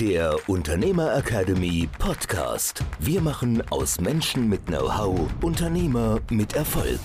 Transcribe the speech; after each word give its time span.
der 0.00 0.36
Unternehmer 0.48 1.16
Academy 1.16 1.88
Podcast. 1.98 2.84
Wir 3.00 3.20
machen 3.20 3.64
aus 3.70 4.00
Menschen 4.00 4.48
mit 4.48 4.66
Know-how 4.66 5.28
Unternehmer 5.42 6.20
mit 6.30 6.52
Erfolg. 6.52 7.00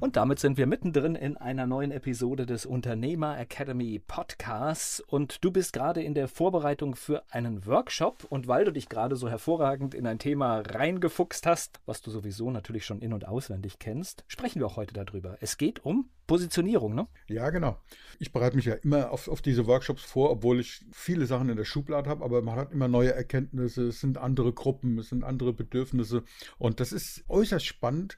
Und 0.00 0.16
damit 0.16 0.40
sind 0.40 0.58
wir 0.58 0.66
mittendrin 0.66 1.14
in 1.14 1.36
einer 1.36 1.68
neuen 1.68 1.92
Episode 1.92 2.44
des 2.44 2.66
Unternehmer 2.66 3.38
Academy 3.38 4.02
Podcasts. 4.04 4.98
Und 4.98 5.44
du 5.44 5.52
bist 5.52 5.72
gerade 5.72 6.02
in 6.02 6.14
der 6.14 6.26
Vorbereitung 6.26 6.96
für 6.96 7.22
einen 7.30 7.66
Workshop. 7.66 8.26
Und 8.28 8.48
weil 8.48 8.64
du 8.64 8.72
dich 8.72 8.88
gerade 8.88 9.14
so 9.14 9.28
hervorragend 9.28 9.94
in 9.94 10.04
ein 10.04 10.18
Thema 10.18 10.58
reingefuchst 10.58 11.46
hast, 11.46 11.78
was 11.86 12.02
du 12.02 12.10
sowieso 12.10 12.50
natürlich 12.50 12.84
schon 12.84 13.00
in- 13.00 13.12
und 13.12 13.28
auswendig 13.28 13.78
kennst, 13.78 14.24
sprechen 14.26 14.58
wir 14.58 14.66
auch 14.66 14.76
heute 14.76 14.92
darüber. 14.92 15.36
Es 15.40 15.56
geht 15.56 15.84
um 15.84 16.10
Positionierung, 16.26 16.94
ne? 16.94 17.06
Ja, 17.28 17.50
genau. 17.50 17.78
Ich 18.18 18.32
bereite 18.32 18.56
mich 18.56 18.64
ja 18.64 18.74
immer 18.74 19.10
auf, 19.10 19.28
auf 19.28 19.42
diese 19.42 19.66
Workshops 19.66 20.02
vor, 20.02 20.30
obwohl 20.30 20.60
ich 20.60 20.84
viele 20.92 21.26
Sachen 21.26 21.48
in 21.48 21.56
der 21.56 21.64
Schublade 21.64 22.08
habe, 22.08 22.24
aber 22.24 22.42
man 22.42 22.56
hat 22.56 22.72
immer 22.72 22.88
neue 22.88 23.12
Erkenntnisse, 23.12 23.88
es 23.88 24.00
sind 24.00 24.18
andere 24.18 24.52
Gruppen, 24.52 24.98
es 24.98 25.08
sind 25.08 25.24
andere 25.24 25.52
Bedürfnisse. 25.52 26.22
Und 26.58 26.80
das 26.80 26.92
ist 26.92 27.24
äußerst 27.28 27.66
spannend, 27.66 28.16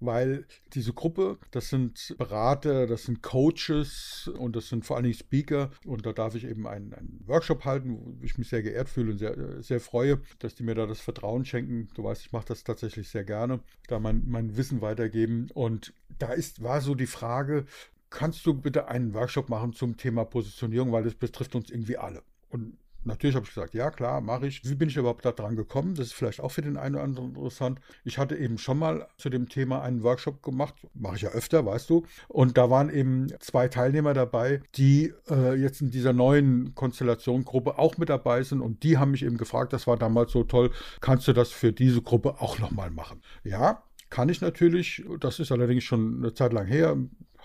weil 0.00 0.46
diese 0.74 0.92
Gruppe, 0.92 1.38
das 1.50 1.70
sind 1.70 2.14
Berater, 2.18 2.86
das 2.86 3.04
sind 3.04 3.22
Coaches 3.22 4.30
und 4.38 4.54
das 4.54 4.68
sind 4.68 4.84
vor 4.84 4.96
allen 4.96 5.04
Dingen 5.04 5.18
Speaker. 5.18 5.70
Und 5.84 6.06
da 6.06 6.12
darf 6.12 6.34
ich 6.34 6.44
eben 6.44 6.66
einen, 6.66 6.94
einen 6.94 7.24
Workshop 7.26 7.64
halten, 7.64 7.98
wo 7.98 8.24
ich 8.24 8.38
mich 8.38 8.48
sehr 8.48 8.62
geehrt 8.62 8.88
fühle 8.88 9.12
und 9.12 9.18
sehr, 9.18 9.62
sehr 9.62 9.80
freue, 9.80 10.20
dass 10.38 10.54
die 10.54 10.62
mir 10.62 10.74
da 10.74 10.86
das 10.86 11.00
Vertrauen 11.00 11.44
schenken. 11.44 11.88
Du 11.94 12.04
weißt, 12.04 12.22
ich 12.22 12.32
mache 12.32 12.46
das 12.46 12.64
tatsächlich 12.64 13.08
sehr 13.08 13.24
gerne, 13.24 13.60
da 13.88 13.98
mein, 13.98 14.22
mein 14.26 14.56
Wissen 14.56 14.80
weitergeben. 14.80 15.48
Und 15.54 15.92
da 16.18 16.32
ist, 16.32 16.62
war 16.62 16.80
so 16.80 16.94
die 16.94 17.06
Frage, 17.06 17.64
kannst 18.10 18.46
du 18.46 18.54
bitte 18.54 18.88
einen 18.88 19.14
Workshop 19.14 19.48
machen 19.48 19.72
zum 19.72 19.96
Thema 19.96 20.24
Positionierung, 20.24 20.92
weil 20.92 21.04
das 21.04 21.14
betrifft 21.14 21.54
uns 21.54 21.70
irgendwie 21.70 21.98
alle. 21.98 22.22
Und 22.48 22.76
natürlich 23.04 23.36
habe 23.36 23.44
ich 23.46 23.54
gesagt, 23.54 23.74
ja 23.74 23.90
klar, 23.90 24.20
mache 24.20 24.46
ich. 24.46 24.62
Wie 24.64 24.74
bin 24.74 24.88
ich 24.88 24.96
überhaupt 24.96 25.24
da 25.24 25.32
dran 25.32 25.56
gekommen? 25.56 25.94
Das 25.94 26.08
ist 26.08 26.12
vielleicht 26.14 26.40
auch 26.40 26.50
für 26.50 26.62
den 26.62 26.76
einen 26.76 26.94
oder 26.94 27.04
anderen 27.04 27.28
interessant. 27.30 27.80
Ich 28.04 28.18
hatte 28.18 28.36
eben 28.36 28.58
schon 28.58 28.78
mal 28.78 29.08
zu 29.16 29.30
dem 29.30 29.48
Thema 29.48 29.82
einen 29.82 30.02
Workshop 30.02 30.42
gemacht, 30.42 30.74
mache 30.94 31.16
ich 31.16 31.22
ja 31.22 31.30
öfter, 31.30 31.64
weißt 31.66 31.90
du. 31.90 32.04
Und 32.28 32.56
da 32.56 32.70
waren 32.70 32.90
eben 32.90 33.28
zwei 33.40 33.68
Teilnehmer 33.68 34.14
dabei, 34.14 34.62
die 34.76 35.12
äh, 35.28 35.54
jetzt 35.54 35.80
in 35.80 35.90
dieser 35.90 36.12
neuen 36.12 36.74
Konstellation-Gruppe 36.74 37.78
auch 37.78 37.98
mit 37.98 38.08
dabei 38.08 38.42
sind. 38.42 38.60
Und 38.60 38.82
die 38.82 38.98
haben 38.98 39.10
mich 39.10 39.24
eben 39.24 39.38
gefragt, 39.38 39.72
das 39.72 39.86
war 39.86 39.96
damals 39.96 40.32
so 40.32 40.44
toll, 40.44 40.70
kannst 41.00 41.28
du 41.28 41.32
das 41.32 41.50
für 41.50 41.72
diese 41.72 42.02
Gruppe 42.02 42.40
auch 42.40 42.58
nochmal 42.58 42.90
machen? 42.90 43.22
Ja, 43.44 43.82
kann 44.10 44.28
ich 44.28 44.40
natürlich. 44.40 45.04
Das 45.20 45.38
ist 45.38 45.52
allerdings 45.52 45.84
schon 45.84 46.18
eine 46.18 46.34
Zeit 46.34 46.52
lang 46.52 46.66
her, 46.66 46.96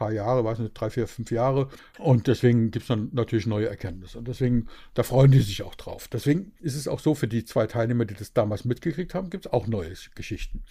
paar 0.03 0.11
Jahre, 0.11 0.43
weiß 0.43 0.59
nicht, 0.59 0.73
drei, 0.73 0.89
vier, 0.89 1.07
fünf 1.07 1.31
Jahre. 1.31 1.69
Und 1.97 2.27
deswegen 2.27 2.71
gibt 2.71 2.83
es 2.83 2.87
dann 2.87 3.09
natürlich 3.13 3.47
neue 3.47 3.69
Erkenntnisse. 3.69 4.17
Und 4.17 4.27
deswegen, 4.27 4.67
da 4.95 5.03
freuen 5.03 5.31
die 5.31 5.39
sich 5.39 5.63
auch 5.63 5.75
drauf. 5.75 6.09
Deswegen 6.09 6.51
ist 6.59 6.75
es 6.75 6.89
auch 6.89 6.99
so, 6.99 7.15
für 7.15 7.27
die 7.27 7.45
zwei 7.45 7.67
Teilnehmer, 7.67 8.03
die 8.03 8.13
das 8.13 8.33
damals 8.33 8.65
mitgekriegt 8.65 9.15
haben, 9.15 9.29
gibt 9.29 9.45
es 9.45 9.53
auch 9.53 9.65
neue 9.65 9.93
Geschichten. 10.15 10.63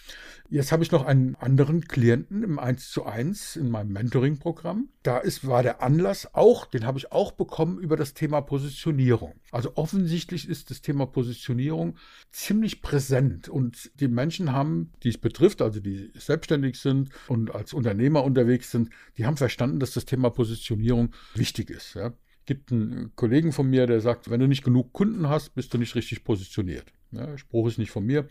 Jetzt 0.50 0.70
habe 0.70 0.82
ich 0.82 0.92
noch 0.92 1.06
einen 1.06 1.34
anderen 1.36 1.88
Klienten 1.88 2.42
im 2.42 2.58
1 2.58 2.90
zu 2.90 3.06
1 3.06 3.56
in 3.56 3.70
meinem 3.70 3.92
Mentoring-Programm. 3.92 4.88
Da 5.02 5.18
ist, 5.18 5.46
war 5.46 5.62
der 5.62 5.82
Anlass 5.82 6.34
auch, 6.34 6.66
den 6.66 6.84
habe 6.84 6.98
ich 6.98 7.10
auch 7.10 7.32
bekommen 7.32 7.78
über 7.78 7.96
das 7.96 8.12
Thema 8.12 8.42
Positionierung. 8.42 9.34
Also 9.50 9.72
offensichtlich 9.76 10.46
ist 10.48 10.70
das 10.70 10.82
Thema 10.82 11.06
Positionierung 11.06 11.96
ziemlich 12.30 12.82
präsent 12.82 13.48
und 13.48 13.90
die 13.98 14.08
Menschen 14.08 14.52
haben, 14.52 14.92
die 15.02 15.08
es 15.08 15.18
betrifft, 15.18 15.62
also 15.62 15.80
die 15.80 16.10
selbstständig 16.14 16.78
sind 16.78 17.10
und 17.28 17.54
als 17.54 17.72
Unternehmer 17.72 18.22
unterwegs 18.22 18.70
sind, 18.70 18.90
die 19.16 19.21
haben 19.26 19.36
verstanden, 19.36 19.80
dass 19.80 19.92
das 19.92 20.04
Thema 20.04 20.30
Positionierung 20.30 21.14
wichtig 21.34 21.70
ist. 21.70 21.94
Ja. 21.94 22.12
Gibt 22.44 22.72
einen 22.72 23.14
Kollegen 23.14 23.52
von 23.52 23.70
mir, 23.70 23.86
der 23.86 24.00
sagt, 24.00 24.30
wenn 24.30 24.40
du 24.40 24.48
nicht 24.48 24.64
genug 24.64 24.92
Kunden 24.92 25.28
hast, 25.28 25.54
bist 25.54 25.72
du 25.72 25.78
nicht 25.78 25.94
richtig 25.94 26.24
positioniert. 26.24 26.92
Ja, 27.12 27.36
Spruch 27.36 27.68
ist 27.68 27.78
nicht 27.78 27.90
von 27.90 28.04
mir, 28.06 28.26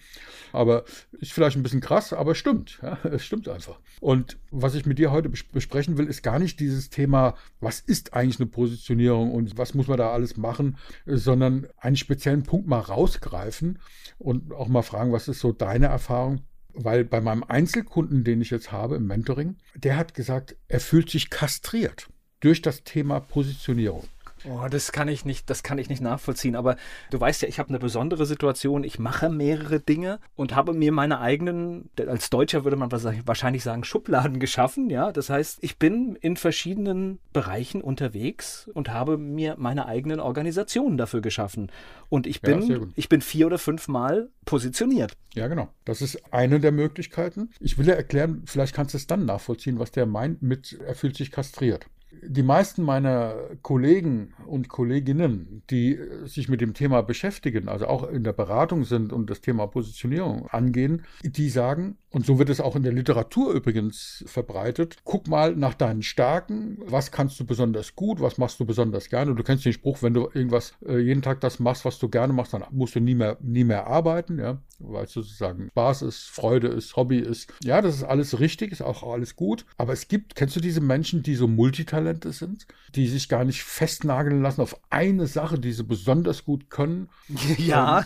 aber 0.51 0.85
ist 1.11 1.33
vielleicht 1.33 1.55
ein 1.55 1.61
bisschen 1.61 1.81
krass, 1.81 2.13
aber 2.13 2.33
stimmt. 2.33 2.79
Ja, 2.81 2.97
es 3.03 3.23
stimmt 3.23 3.47
einfach. 3.47 3.79
Und 3.99 4.39
was 4.49 4.73
ich 4.73 4.87
mit 4.87 4.97
dir 4.97 5.11
heute 5.11 5.29
besprechen 5.29 5.97
will, 5.97 6.07
ist 6.07 6.23
gar 6.23 6.39
nicht 6.39 6.59
dieses 6.59 6.89
Thema, 6.89 7.35
was 7.59 7.79
ist 7.79 8.13
eigentlich 8.13 8.39
eine 8.39 8.49
Positionierung 8.49 9.31
und 9.31 9.57
was 9.57 9.75
muss 9.75 9.87
man 9.87 9.97
da 9.97 10.11
alles 10.11 10.35
machen, 10.35 10.77
sondern 11.05 11.67
einen 11.77 11.95
speziellen 11.95 12.43
Punkt 12.43 12.67
mal 12.67 12.79
rausgreifen 12.79 13.79
und 14.17 14.51
auch 14.51 14.67
mal 14.67 14.81
fragen, 14.81 15.13
was 15.13 15.27
ist 15.27 15.39
so 15.39 15.51
deine 15.51 15.85
Erfahrung? 15.85 16.41
Weil 16.73 17.03
bei 17.03 17.21
meinem 17.21 17.43
Einzelkunden, 17.43 18.23
den 18.23 18.41
ich 18.41 18.49
jetzt 18.49 18.71
habe 18.71 18.95
im 18.95 19.07
Mentoring, 19.07 19.57
der 19.75 19.97
hat 19.97 20.13
gesagt, 20.13 20.55
er 20.67 20.79
fühlt 20.79 21.09
sich 21.09 21.29
kastriert 21.29 22.07
durch 22.39 22.61
das 22.61 22.83
Thema 22.83 23.19
Positionierung. 23.19 24.07
Oh, 24.45 24.67
das 24.69 24.91
kann 24.91 25.07
ich 25.07 25.25
nicht, 25.25 25.49
das 25.49 25.63
kann 25.63 25.77
ich 25.77 25.89
nicht 25.89 26.01
nachvollziehen. 26.01 26.55
Aber 26.55 26.75
du 27.11 27.19
weißt 27.19 27.41
ja, 27.41 27.47
ich 27.47 27.59
habe 27.59 27.69
eine 27.69 27.79
besondere 27.79 28.25
Situation. 28.25 28.83
Ich 28.83 28.99
mache 28.99 29.29
mehrere 29.29 29.79
Dinge 29.79 30.19
und 30.35 30.55
habe 30.55 30.73
mir 30.73 30.91
meine 30.91 31.19
eigenen, 31.19 31.89
als 31.97 32.29
Deutscher 32.29 32.63
würde 32.63 32.77
man 32.77 32.91
wahrscheinlich 32.91 33.63
sagen, 33.63 33.83
Schubladen 33.83 34.39
geschaffen. 34.39 34.89
Ja, 34.89 35.11
das 35.11 35.29
heißt, 35.29 35.59
ich 35.61 35.77
bin 35.77 36.15
in 36.15 36.37
verschiedenen 36.37 37.19
Bereichen 37.33 37.81
unterwegs 37.81 38.69
und 38.73 38.89
habe 38.89 39.17
mir 39.17 39.55
meine 39.57 39.85
eigenen 39.85 40.19
Organisationen 40.19 40.97
dafür 40.97 41.21
geschaffen. 41.21 41.71
Und 42.09 42.27
ich 42.27 42.41
bin, 42.41 42.61
ja, 42.63 42.79
ich 42.95 43.09
bin 43.09 43.21
vier 43.21 43.47
oder 43.47 43.57
fünf 43.57 43.87
Mal 43.87 44.29
positioniert. 44.45 45.17
Ja, 45.33 45.47
genau. 45.47 45.69
Das 45.85 46.01
ist 46.01 46.33
eine 46.33 46.59
der 46.59 46.71
Möglichkeiten. 46.71 47.49
Ich 47.59 47.77
will 47.77 47.87
ja 47.87 47.93
erklären, 47.93 48.43
vielleicht 48.45 48.75
kannst 48.75 48.93
du 48.93 48.97
es 48.97 49.07
dann 49.07 49.25
nachvollziehen, 49.25 49.79
was 49.79 49.91
der 49.91 50.05
meint 50.05 50.41
mit, 50.41 50.79
er 50.85 50.95
fühlt 50.95 51.15
sich 51.15 51.31
kastriert 51.31 51.85
die 52.21 52.43
meisten 52.43 52.83
meiner 52.83 53.35
Kollegen 53.61 54.33
und 54.45 54.69
Kolleginnen, 54.69 55.63
die 55.69 55.97
sich 56.25 56.49
mit 56.49 56.61
dem 56.61 56.73
Thema 56.73 57.01
beschäftigen, 57.01 57.69
also 57.69 57.87
auch 57.87 58.09
in 58.09 58.23
der 58.23 58.33
Beratung 58.33 58.83
sind 58.83 59.13
und 59.13 59.29
das 59.29 59.41
Thema 59.41 59.67
Positionierung 59.67 60.47
angehen, 60.47 61.03
die 61.23 61.49
sagen, 61.49 61.97
und 62.11 62.25
so 62.25 62.39
wird 62.39 62.49
es 62.49 62.59
auch 62.59 62.75
in 62.75 62.83
der 62.83 62.91
Literatur 62.91 63.53
übrigens 63.53 64.23
verbreitet, 64.27 64.97
guck 65.03 65.27
mal 65.27 65.55
nach 65.55 65.73
deinen 65.73 66.03
Stärken, 66.03 66.77
was 66.85 67.11
kannst 67.11 67.39
du 67.39 67.45
besonders 67.45 67.95
gut, 67.95 68.19
was 68.19 68.37
machst 68.37 68.59
du 68.59 68.65
besonders 68.65 69.09
gerne. 69.09 69.33
Du 69.33 69.43
kennst 69.43 69.65
den 69.65 69.73
Spruch, 69.73 70.01
wenn 70.01 70.13
du 70.13 70.29
irgendwas 70.33 70.73
äh, 70.85 70.97
jeden 70.99 71.21
Tag 71.21 71.39
das 71.41 71.59
machst, 71.59 71.85
was 71.85 71.99
du 71.99 72.09
gerne 72.09 72.33
machst, 72.33 72.53
dann 72.53 72.65
musst 72.71 72.95
du 72.95 72.99
nie 72.99 73.15
mehr, 73.15 73.37
nie 73.41 73.63
mehr 73.63 73.87
arbeiten, 73.87 74.39
ja, 74.39 74.61
weil 74.79 75.05
es 75.05 75.13
sozusagen 75.13 75.69
Spaß 75.71 76.01
ist, 76.01 76.29
Freude 76.29 76.67
ist, 76.67 76.95
Hobby 76.97 77.19
ist. 77.19 77.53
Ja, 77.63 77.81
das 77.81 77.95
ist 77.95 78.03
alles 78.03 78.39
richtig, 78.39 78.71
ist 78.71 78.81
auch 78.81 79.03
alles 79.03 79.35
gut. 79.35 79.65
Aber 79.77 79.93
es 79.93 80.07
gibt, 80.07 80.35
kennst 80.35 80.55
du 80.55 80.59
diese 80.59 80.81
Menschen, 80.81 81.23
die 81.23 81.35
so 81.35 81.47
Multitalente 81.47 82.33
sind, 82.33 82.67
die 82.95 83.07
sich 83.07 83.29
gar 83.29 83.45
nicht 83.45 83.63
festnageln 83.63 84.41
lassen 84.41 84.61
auf 84.61 84.79
eine 84.89 85.27
Sache, 85.27 85.59
die 85.59 85.71
sie 85.71 85.83
besonders 85.83 86.43
gut 86.43 86.69
können? 86.69 87.09
Ja, 87.57 88.05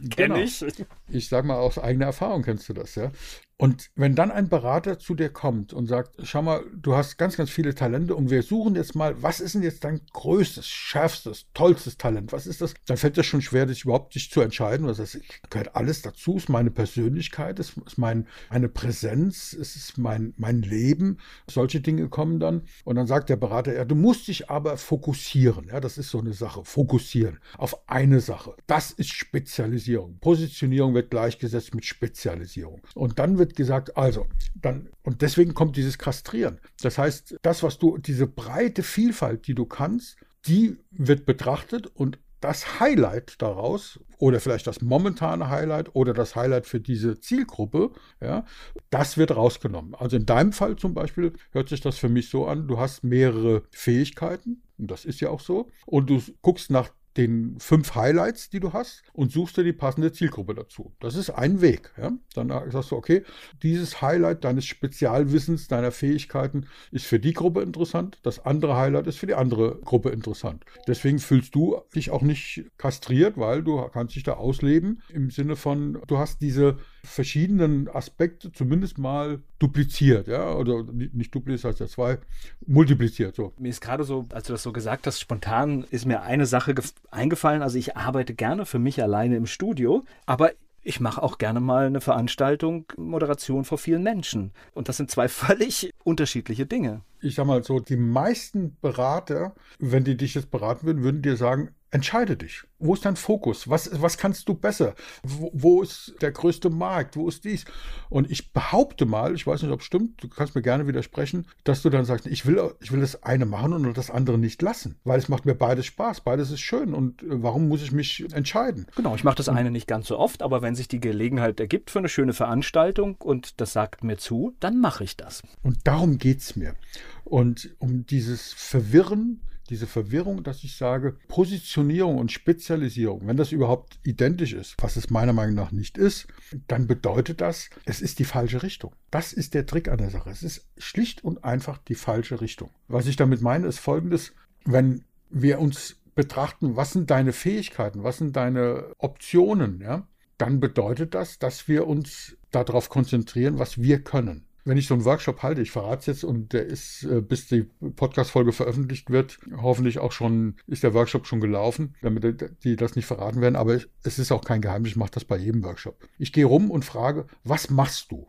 genau. 0.00 0.36
ich. 0.36 0.64
Ich 1.08 1.28
sage 1.28 1.46
mal 1.46 1.56
aus 1.56 1.78
eigener 1.78 2.06
Erfahrung 2.06 2.42
kennst 2.42 2.68
du 2.68 2.72
das, 2.72 2.94
ja. 2.94 3.10
Und 3.60 3.90
wenn 3.94 4.14
dann 4.14 4.30
ein 4.30 4.48
Berater 4.48 4.98
zu 4.98 5.14
dir 5.14 5.28
kommt 5.28 5.74
und 5.74 5.86
sagt, 5.86 6.16
schau 6.22 6.40
mal, 6.40 6.64
du 6.74 6.96
hast 6.96 7.18
ganz, 7.18 7.36
ganz 7.36 7.50
viele 7.50 7.74
Talente 7.74 8.14
und 8.14 8.30
wir 8.30 8.42
suchen 8.42 8.74
jetzt 8.74 8.94
mal, 8.94 9.22
was 9.22 9.38
ist 9.38 9.54
denn 9.54 9.62
jetzt 9.62 9.84
dein 9.84 10.00
größtes, 10.14 10.66
schärfstes, 10.66 11.44
tollstes 11.52 11.98
Talent? 11.98 12.32
Was 12.32 12.46
ist 12.46 12.62
das? 12.62 12.72
Dann 12.86 12.96
fällt 12.96 13.18
das 13.18 13.26
schon 13.26 13.42
schwer, 13.42 13.66
dich 13.66 13.84
überhaupt 13.84 14.14
dich 14.14 14.30
zu 14.30 14.40
entscheiden. 14.40 14.86
Was 14.86 14.98
heißt, 14.98 15.20
gehört 15.50 15.76
alles 15.76 16.00
dazu, 16.00 16.38
ist 16.38 16.48
meine 16.48 16.70
Persönlichkeit, 16.70 17.58
ist, 17.58 17.76
ist 17.84 17.98
mein, 17.98 18.26
meine 18.48 18.70
Präsenz, 18.70 19.52
ist 19.52 19.76
es 19.76 19.98
mein, 19.98 20.32
mein 20.38 20.62
Leben. 20.62 21.18
Solche 21.46 21.82
Dinge 21.82 22.08
kommen 22.08 22.40
dann. 22.40 22.62
Und 22.84 22.96
dann 22.96 23.06
sagt 23.06 23.28
der 23.28 23.36
Berater, 23.36 23.74
ja, 23.74 23.84
du 23.84 23.94
musst 23.94 24.28
dich 24.28 24.48
aber 24.48 24.78
fokussieren. 24.78 25.66
Ja, 25.66 25.80
das 25.80 25.98
ist 25.98 26.08
so 26.08 26.18
eine 26.18 26.32
Sache. 26.32 26.64
Fokussieren 26.64 27.38
auf 27.58 27.90
eine 27.90 28.20
Sache. 28.20 28.54
Das 28.66 28.90
ist 28.90 29.12
Spezialisierung. 29.12 30.16
Positionierung 30.18 30.94
wird 30.94 31.10
gleichgesetzt 31.10 31.74
mit 31.74 31.84
Spezialisierung. 31.84 32.80
Und 32.94 33.18
dann 33.18 33.36
wird 33.36 33.49
wird 33.50 33.56
gesagt, 33.56 33.96
also, 33.96 34.26
dann, 34.54 34.88
und 35.02 35.22
deswegen 35.22 35.54
kommt 35.54 35.76
dieses 35.76 35.98
Kastrieren. 35.98 36.60
Das 36.82 36.98
heißt, 36.98 37.36
das, 37.42 37.62
was 37.62 37.78
du, 37.78 37.98
diese 37.98 38.26
breite 38.26 38.82
Vielfalt, 38.82 39.46
die 39.46 39.54
du 39.54 39.66
kannst, 39.66 40.16
die 40.46 40.76
wird 40.90 41.26
betrachtet 41.26 41.86
und 41.88 42.18
das 42.40 42.80
Highlight 42.80 43.42
daraus 43.42 44.00
oder 44.16 44.40
vielleicht 44.40 44.66
das 44.66 44.80
momentane 44.80 45.50
Highlight 45.50 45.94
oder 45.94 46.14
das 46.14 46.36
Highlight 46.36 46.64
für 46.64 46.80
diese 46.80 47.20
Zielgruppe, 47.20 47.90
ja, 48.22 48.46
das 48.88 49.18
wird 49.18 49.36
rausgenommen. 49.36 49.94
Also 49.94 50.16
in 50.16 50.24
deinem 50.24 50.52
Fall 50.52 50.76
zum 50.76 50.94
Beispiel 50.94 51.34
hört 51.50 51.68
sich 51.68 51.82
das 51.82 51.98
für 51.98 52.08
mich 52.08 52.30
so 52.30 52.46
an, 52.46 52.66
du 52.66 52.78
hast 52.78 53.04
mehrere 53.04 53.64
Fähigkeiten, 53.70 54.62
und 54.78 54.90
das 54.90 55.04
ist 55.04 55.20
ja 55.20 55.28
auch 55.28 55.40
so, 55.40 55.68
und 55.84 56.08
du 56.08 56.22
guckst 56.40 56.70
nach 56.70 56.88
den 57.20 57.56
fünf 57.58 57.94
Highlights, 57.94 58.50
die 58.50 58.60
du 58.60 58.72
hast, 58.72 59.02
und 59.12 59.30
suchst 59.30 59.56
dir 59.56 59.64
die 59.64 59.72
passende 59.72 60.12
Zielgruppe 60.12 60.54
dazu. 60.54 60.92
Das 61.00 61.14
ist 61.14 61.30
ein 61.30 61.60
Weg. 61.60 61.92
Ja? 61.98 62.12
Dann 62.34 62.48
sagst 62.70 62.90
du, 62.90 62.96
okay, 62.96 63.22
dieses 63.62 64.00
Highlight 64.00 64.44
deines 64.44 64.64
Spezialwissens, 64.64 65.68
deiner 65.68 65.92
Fähigkeiten 65.92 66.66
ist 66.90 67.06
für 67.06 67.20
die 67.20 67.34
Gruppe 67.34 67.62
interessant, 67.62 68.18
das 68.22 68.44
andere 68.44 68.76
Highlight 68.76 69.06
ist 69.06 69.18
für 69.18 69.26
die 69.26 69.34
andere 69.34 69.78
Gruppe 69.84 70.10
interessant. 70.10 70.64
Deswegen 70.86 71.18
fühlst 71.18 71.54
du 71.54 71.80
dich 71.94 72.10
auch 72.10 72.22
nicht 72.22 72.64
kastriert, 72.78 73.36
weil 73.36 73.62
du 73.62 73.80
kannst 73.88 74.16
dich 74.16 74.22
da 74.22 74.34
ausleben 74.34 75.02
im 75.10 75.30
Sinne 75.30 75.56
von, 75.56 76.00
du 76.06 76.18
hast 76.18 76.40
diese 76.40 76.78
verschiedenen 77.02 77.88
Aspekte 77.88 78.52
zumindest 78.52 78.98
mal 78.98 79.40
dupliziert, 79.58 80.28
ja, 80.28 80.52
oder 80.54 80.84
nicht 80.84 81.34
dupliziert, 81.34 81.72
heißt 81.72 81.80
ja 81.80 81.86
zwei, 81.86 82.18
multipliziert. 82.66 83.34
So. 83.36 83.52
Mir 83.58 83.70
ist 83.70 83.80
gerade 83.80 84.04
so, 84.04 84.26
als 84.32 84.46
du 84.46 84.52
das 84.52 84.62
so 84.62 84.72
gesagt 84.72 85.06
hast, 85.06 85.20
spontan 85.20 85.84
ist 85.90 86.06
mir 86.06 86.22
eine 86.22 86.46
Sache 86.46 86.74
eingefallen. 87.10 87.62
Also 87.62 87.78
ich 87.78 87.96
arbeite 87.96 88.34
gerne 88.34 88.66
für 88.66 88.78
mich 88.78 89.02
alleine 89.02 89.36
im 89.36 89.46
Studio, 89.46 90.04
aber 90.26 90.52
ich 90.82 91.00
mache 91.00 91.22
auch 91.22 91.38
gerne 91.38 91.60
mal 91.60 91.86
eine 91.86 92.00
Veranstaltung, 92.00 92.86
Moderation 92.96 93.64
vor 93.64 93.78
vielen 93.78 94.02
Menschen. 94.02 94.52
Und 94.72 94.88
das 94.88 94.96
sind 94.96 95.10
zwei 95.10 95.28
völlig 95.28 95.92
unterschiedliche 96.04 96.66
Dinge. 96.66 97.02
Ich 97.20 97.34
sag 97.34 97.46
mal 97.46 97.62
so, 97.62 97.80
die 97.80 97.96
meisten 97.96 98.76
Berater, 98.80 99.54
wenn 99.78 100.04
die 100.04 100.16
dich 100.16 100.34
jetzt 100.34 100.50
beraten 100.50 100.86
würden, 100.86 101.02
würden 101.02 101.22
dir 101.22 101.36
sagen, 101.36 101.70
Entscheide 101.92 102.36
dich. 102.36 102.62
Wo 102.78 102.94
ist 102.94 103.04
dein 103.04 103.16
Fokus? 103.16 103.68
Was, 103.68 104.00
was 104.00 104.16
kannst 104.16 104.48
du 104.48 104.54
besser? 104.54 104.94
Wo, 105.24 105.50
wo, 105.52 105.82
ist 105.82 106.14
der 106.20 106.30
größte 106.30 106.70
Markt? 106.70 107.16
Wo 107.16 107.28
ist 107.28 107.44
dies? 107.44 107.64
Und 108.08 108.30
ich 108.30 108.52
behaupte 108.52 109.06
mal, 109.06 109.34
ich 109.34 109.44
weiß 109.44 109.62
nicht, 109.62 109.72
ob 109.72 109.80
es 109.80 109.86
stimmt, 109.86 110.22
du 110.22 110.28
kannst 110.28 110.54
mir 110.54 110.62
gerne 110.62 110.86
widersprechen, 110.86 111.48
dass 111.64 111.82
du 111.82 111.90
dann 111.90 112.04
sagst, 112.04 112.28
ich 112.28 112.46
will, 112.46 112.74
ich 112.80 112.92
will 112.92 113.00
das 113.00 113.24
eine 113.24 113.44
machen 113.44 113.72
und 113.72 113.98
das 113.98 114.10
andere 114.10 114.38
nicht 114.38 114.62
lassen, 114.62 115.00
weil 115.02 115.18
es 115.18 115.28
macht 115.28 115.46
mir 115.46 115.56
beides 115.56 115.86
Spaß, 115.86 116.20
beides 116.20 116.52
ist 116.52 116.60
schön 116.60 116.94
und 116.94 117.24
äh, 117.24 117.42
warum 117.42 117.66
muss 117.66 117.82
ich 117.82 117.90
mich 117.90 118.32
entscheiden? 118.32 118.86
Genau, 118.94 119.16
ich 119.16 119.24
mache 119.24 119.36
das 119.36 119.48
eine 119.48 119.72
nicht 119.72 119.88
ganz 119.88 120.06
so 120.06 120.16
oft, 120.16 120.42
aber 120.42 120.62
wenn 120.62 120.76
sich 120.76 120.86
die 120.86 121.00
Gelegenheit 121.00 121.58
ergibt 121.58 121.90
für 121.90 121.98
eine 121.98 122.08
schöne 122.08 122.34
Veranstaltung 122.34 123.16
und 123.16 123.60
das 123.60 123.72
sagt 123.72 124.04
mir 124.04 124.16
zu, 124.16 124.54
dann 124.60 124.80
mache 124.80 125.02
ich 125.02 125.16
das. 125.16 125.42
Und 125.64 125.78
darum 125.88 126.18
geht 126.18 126.38
es 126.38 126.54
mir. 126.54 126.76
Und 127.24 127.74
um 127.78 128.06
dieses 128.06 128.52
Verwirren 128.52 129.40
diese 129.70 129.86
Verwirrung, 129.86 130.42
dass 130.42 130.64
ich 130.64 130.76
sage, 130.76 131.16
Positionierung 131.28 132.18
und 132.18 132.32
Spezialisierung, 132.32 133.26
wenn 133.26 133.36
das 133.36 133.52
überhaupt 133.52 133.98
identisch 134.04 134.52
ist, 134.52 134.74
was 134.78 134.96
es 134.96 135.10
meiner 135.10 135.32
Meinung 135.32 135.54
nach 135.54 135.70
nicht 135.72 135.96
ist, 135.96 136.26
dann 136.66 136.86
bedeutet 136.86 137.40
das, 137.40 137.70
es 137.86 138.02
ist 138.02 138.18
die 138.18 138.24
falsche 138.24 138.62
Richtung. 138.62 138.94
Das 139.10 139.32
ist 139.32 139.54
der 139.54 139.66
Trick 139.66 139.88
an 139.88 139.98
der 139.98 140.10
Sache. 140.10 140.30
Es 140.30 140.42
ist 140.42 140.66
schlicht 140.76 141.24
und 141.24 141.44
einfach 141.44 141.78
die 141.78 141.94
falsche 141.94 142.40
Richtung. 142.40 142.70
Was 142.88 143.06
ich 143.06 143.16
damit 143.16 143.40
meine, 143.40 143.66
ist 143.66 143.78
folgendes, 143.78 144.32
wenn 144.64 145.04
wir 145.30 145.60
uns 145.60 145.96
betrachten, 146.14 146.76
was 146.76 146.92
sind 146.92 147.10
deine 147.10 147.32
Fähigkeiten, 147.32 148.02
was 148.02 148.18
sind 148.18 148.36
deine 148.36 148.94
Optionen, 148.98 149.80
ja, 149.80 150.06
dann 150.36 150.58
bedeutet 150.58 151.14
das, 151.14 151.38
dass 151.38 151.68
wir 151.68 151.86
uns 151.86 152.36
darauf 152.50 152.88
konzentrieren, 152.88 153.58
was 153.58 153.80
wir 153.80 154.02
können 154.02 154.46
wenn 154.64 154.76
ich 154.76 154.86
so 154.86 154.94
einen 154.94 155.04
Workshop 155.04 155.42
halte, 155.42 155.62
ich 155.62 155.70
verrate 155.70 156.00
es 156.00 156.06
jetzt 156.06 156.24
und 156.24 156.52
der 156.52 156.66
ist, 156.66 157.04
äh, 157.04 157.20
bis 157.20 157.46
die 157.48 157.62
Podcast-Folge 157.62 158.52
veröffentlicht 158.52 159.10
wird, 159.10 159.38
hoffentlich 159.56 159.98
auch 159.98 160.12
schon, 160.12 160.56
ist 160.66 160.82
der 160.82 160.94
Workshop 160.94 161.26
schon 161.26 161.40
gelaufen, 161.40 161.94
damit 162.02 162.54
die 162.64 162.76
das 162.76 162.96
nicht 162.96 163.06
verraten 163.06 163.40
werden, 163.40 163.56
aber 163.56 163.78
es 164.02 164.18
ist 164.18 164.32
auch 164.32 164.44
kein 164.44 164.60
Geheimnis, 164.60 164.92
ich 164.92 164.96
mache 164.96 165.12
das 165.12 165.24
bei 165.24 165.36
jedem 165.36 165.64
Workshop. 165.64 165.98
Ich 166.18 166.32
gehe 166.32 166.44
rum 166.44 166.70
und 166.70 166.84
frage, 166.84 167.26
was 167.44 167.70
machst 167.70 168.10
du? 168.12 168.26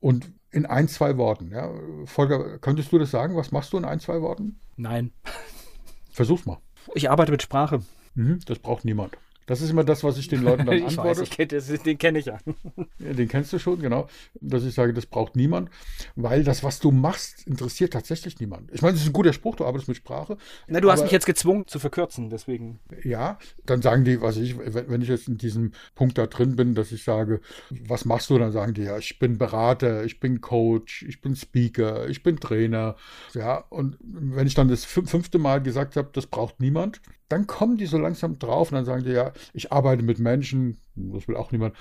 Und 0.00 0.32
in 0.50 0.66
ein, 0.66 0.88
zwei 0.88 1.16
Worten, 1.18 1.50
ja. 1.50 1.70
Volker, 2.04 2.58
könntest 2.58 2.92
du 2.92 2.98
das 2.98 3.10
sagen? 3.10 3.36
Was 3.36 3.52
machst 3.52 3.72
du 3.72 3.78
in 3.78 3.84
ein, 3.84 4.00
zwei 4.00 4.22
Worten? 4.22 4.58
Nein. 4.76 5.12
Versuch's 6.10 6.46
mal. 6.46 6.58
Ich 6.94 7.10
arbeite 7.10 7.32
mit 7.32 7.42
Sprache. 7.42 7.80
Mhm, 8.14 8.40
das 8.46 8.58
braucht 8.58 8.84
niemand. 8.84 9.18
Das 9.46 9.60
ist 9.60 9.70
immer 9.70 9.84
das, 9.84 10.02
was 10.04 10.18
ich 10.18 10.28
den 10.28 10.42
Leuten 10.42 10.66
dann 10.66 10.76
ich 10.76 10.84
antworte. 10.84 11.10
Weiß, 11.10 11.20
ich 11.20 11.30
kenn, 11.30 11.48
das, 11.48 11.66
den 11.66 11.98
kenne 11.98 12.18
ich 12.18 12.26
ja. 12.26 12.38
ja. 12.98 13.12
Den 13.12 13.28
kennst 13.28 13.52
du 13.52 13.58
schon, 13.58 13.80
genau. 13.80 14.08
Dass 14.40 14.64
ich 14.64 14.74
sage, 14.74 14.92
das 14.92 15.06
braucht 15.06 15.36
niemand, 15.36 15.70
weil 16.16 16.44
das, 16.44 16.64
was 16.64 16.80
du 16.80 16.90
machst, 16.90 17.46
interessiert 17.46 17.92
tatsächlich 17.92 18.38
niemand. 18.40 18.70
Ich 18.72 18.82
meine, 18.82 18.94
das 18.94 19.02
ist 19.02 19.08
ein 19.08 19.12
guter 19.12 19.32
Spruch, 19.32 19.56
du 19.56 19.64
arbeitest 19.64 19.88
mit 19.88 19.96
Sprache. 19.96 20.36
Na, 20.66 20.80
du 20.80 20.90
hast 20.90 21.02
mich 21.02 21.12
jetzt 21.12 21.26
gezwungen 21.26 21.66
zu 21.66 21.78
verkürzen, 21.78 22.28
deswegen. 22.28 22.80
Ja, 23.04 23.38
dann 23.64 23.82
sagen 23.82 24.04
die, 24.04 24.20
was 24.20 24.36
ich, 24.36 24.58
wenn 24.58 25.00
ich 25.00 25.08
jetzt 25.08 25.28
in 25.28 25.38
diesem 25.38 25.72
Punkt 25.94 26.18
da 26.18 26.26
drin 26.26 26.56
bin, 26.56 26.74
dass 26.74 26.92
ich 26.92 27.04
sage, 27.04 27.40
was 27.70 28.04
machst 28.04 28.30
du, 28.30 28.38
dann 28.38 28.52
sagen 28.52 28.74
die, 28.74 28.82
ja, 28.82 28.98
ich 28.98 29.18
bin 29.18 29.38
Berater, 29.38 30.04
ich 30.04 30.18
bin 30.18 30.40
Coach, 30.40 31.04
ich 31.08 31.20
bin 31.20 31.36
Speaker, 31.36 32.08
ich 32.08 32.22
bin 32.22 32.38
Trainer. 32.40 32.96
Ja, 33.34 33.64
und 33.68 33.96
wenn 34.00 34.46
ich 34.46 34.54
dann 34.54 34.68
das 34.68 34.84
fünfte 34.84 35.38
Mal 35.38 35.62
gesagt 35.62 35.96
habe, 35.96 36.10
das 36.12 36.26
braucht 36.26 36.60
niemand, 36.60 37.00
dann 37.28 37.46
kommen 37.46 37.76
die 37.76 37.86
so 37.86 37.98
langsam 37.98 38.38
drauf 38.38 38.70
und 38.70 38.76
dann 38.76 38.84
sagen 38.84 39.04
die, 39.04 39.10
ja, 39.10 39.32
ich 39.52 39.72
arbeite 39.72 40.02
mit 40.02 40.18
Menschen, 40.18 40.80
das 40.96 41.28
will 41.28 41.36
auch 41.36 41.52
niemand, 41.52 41.76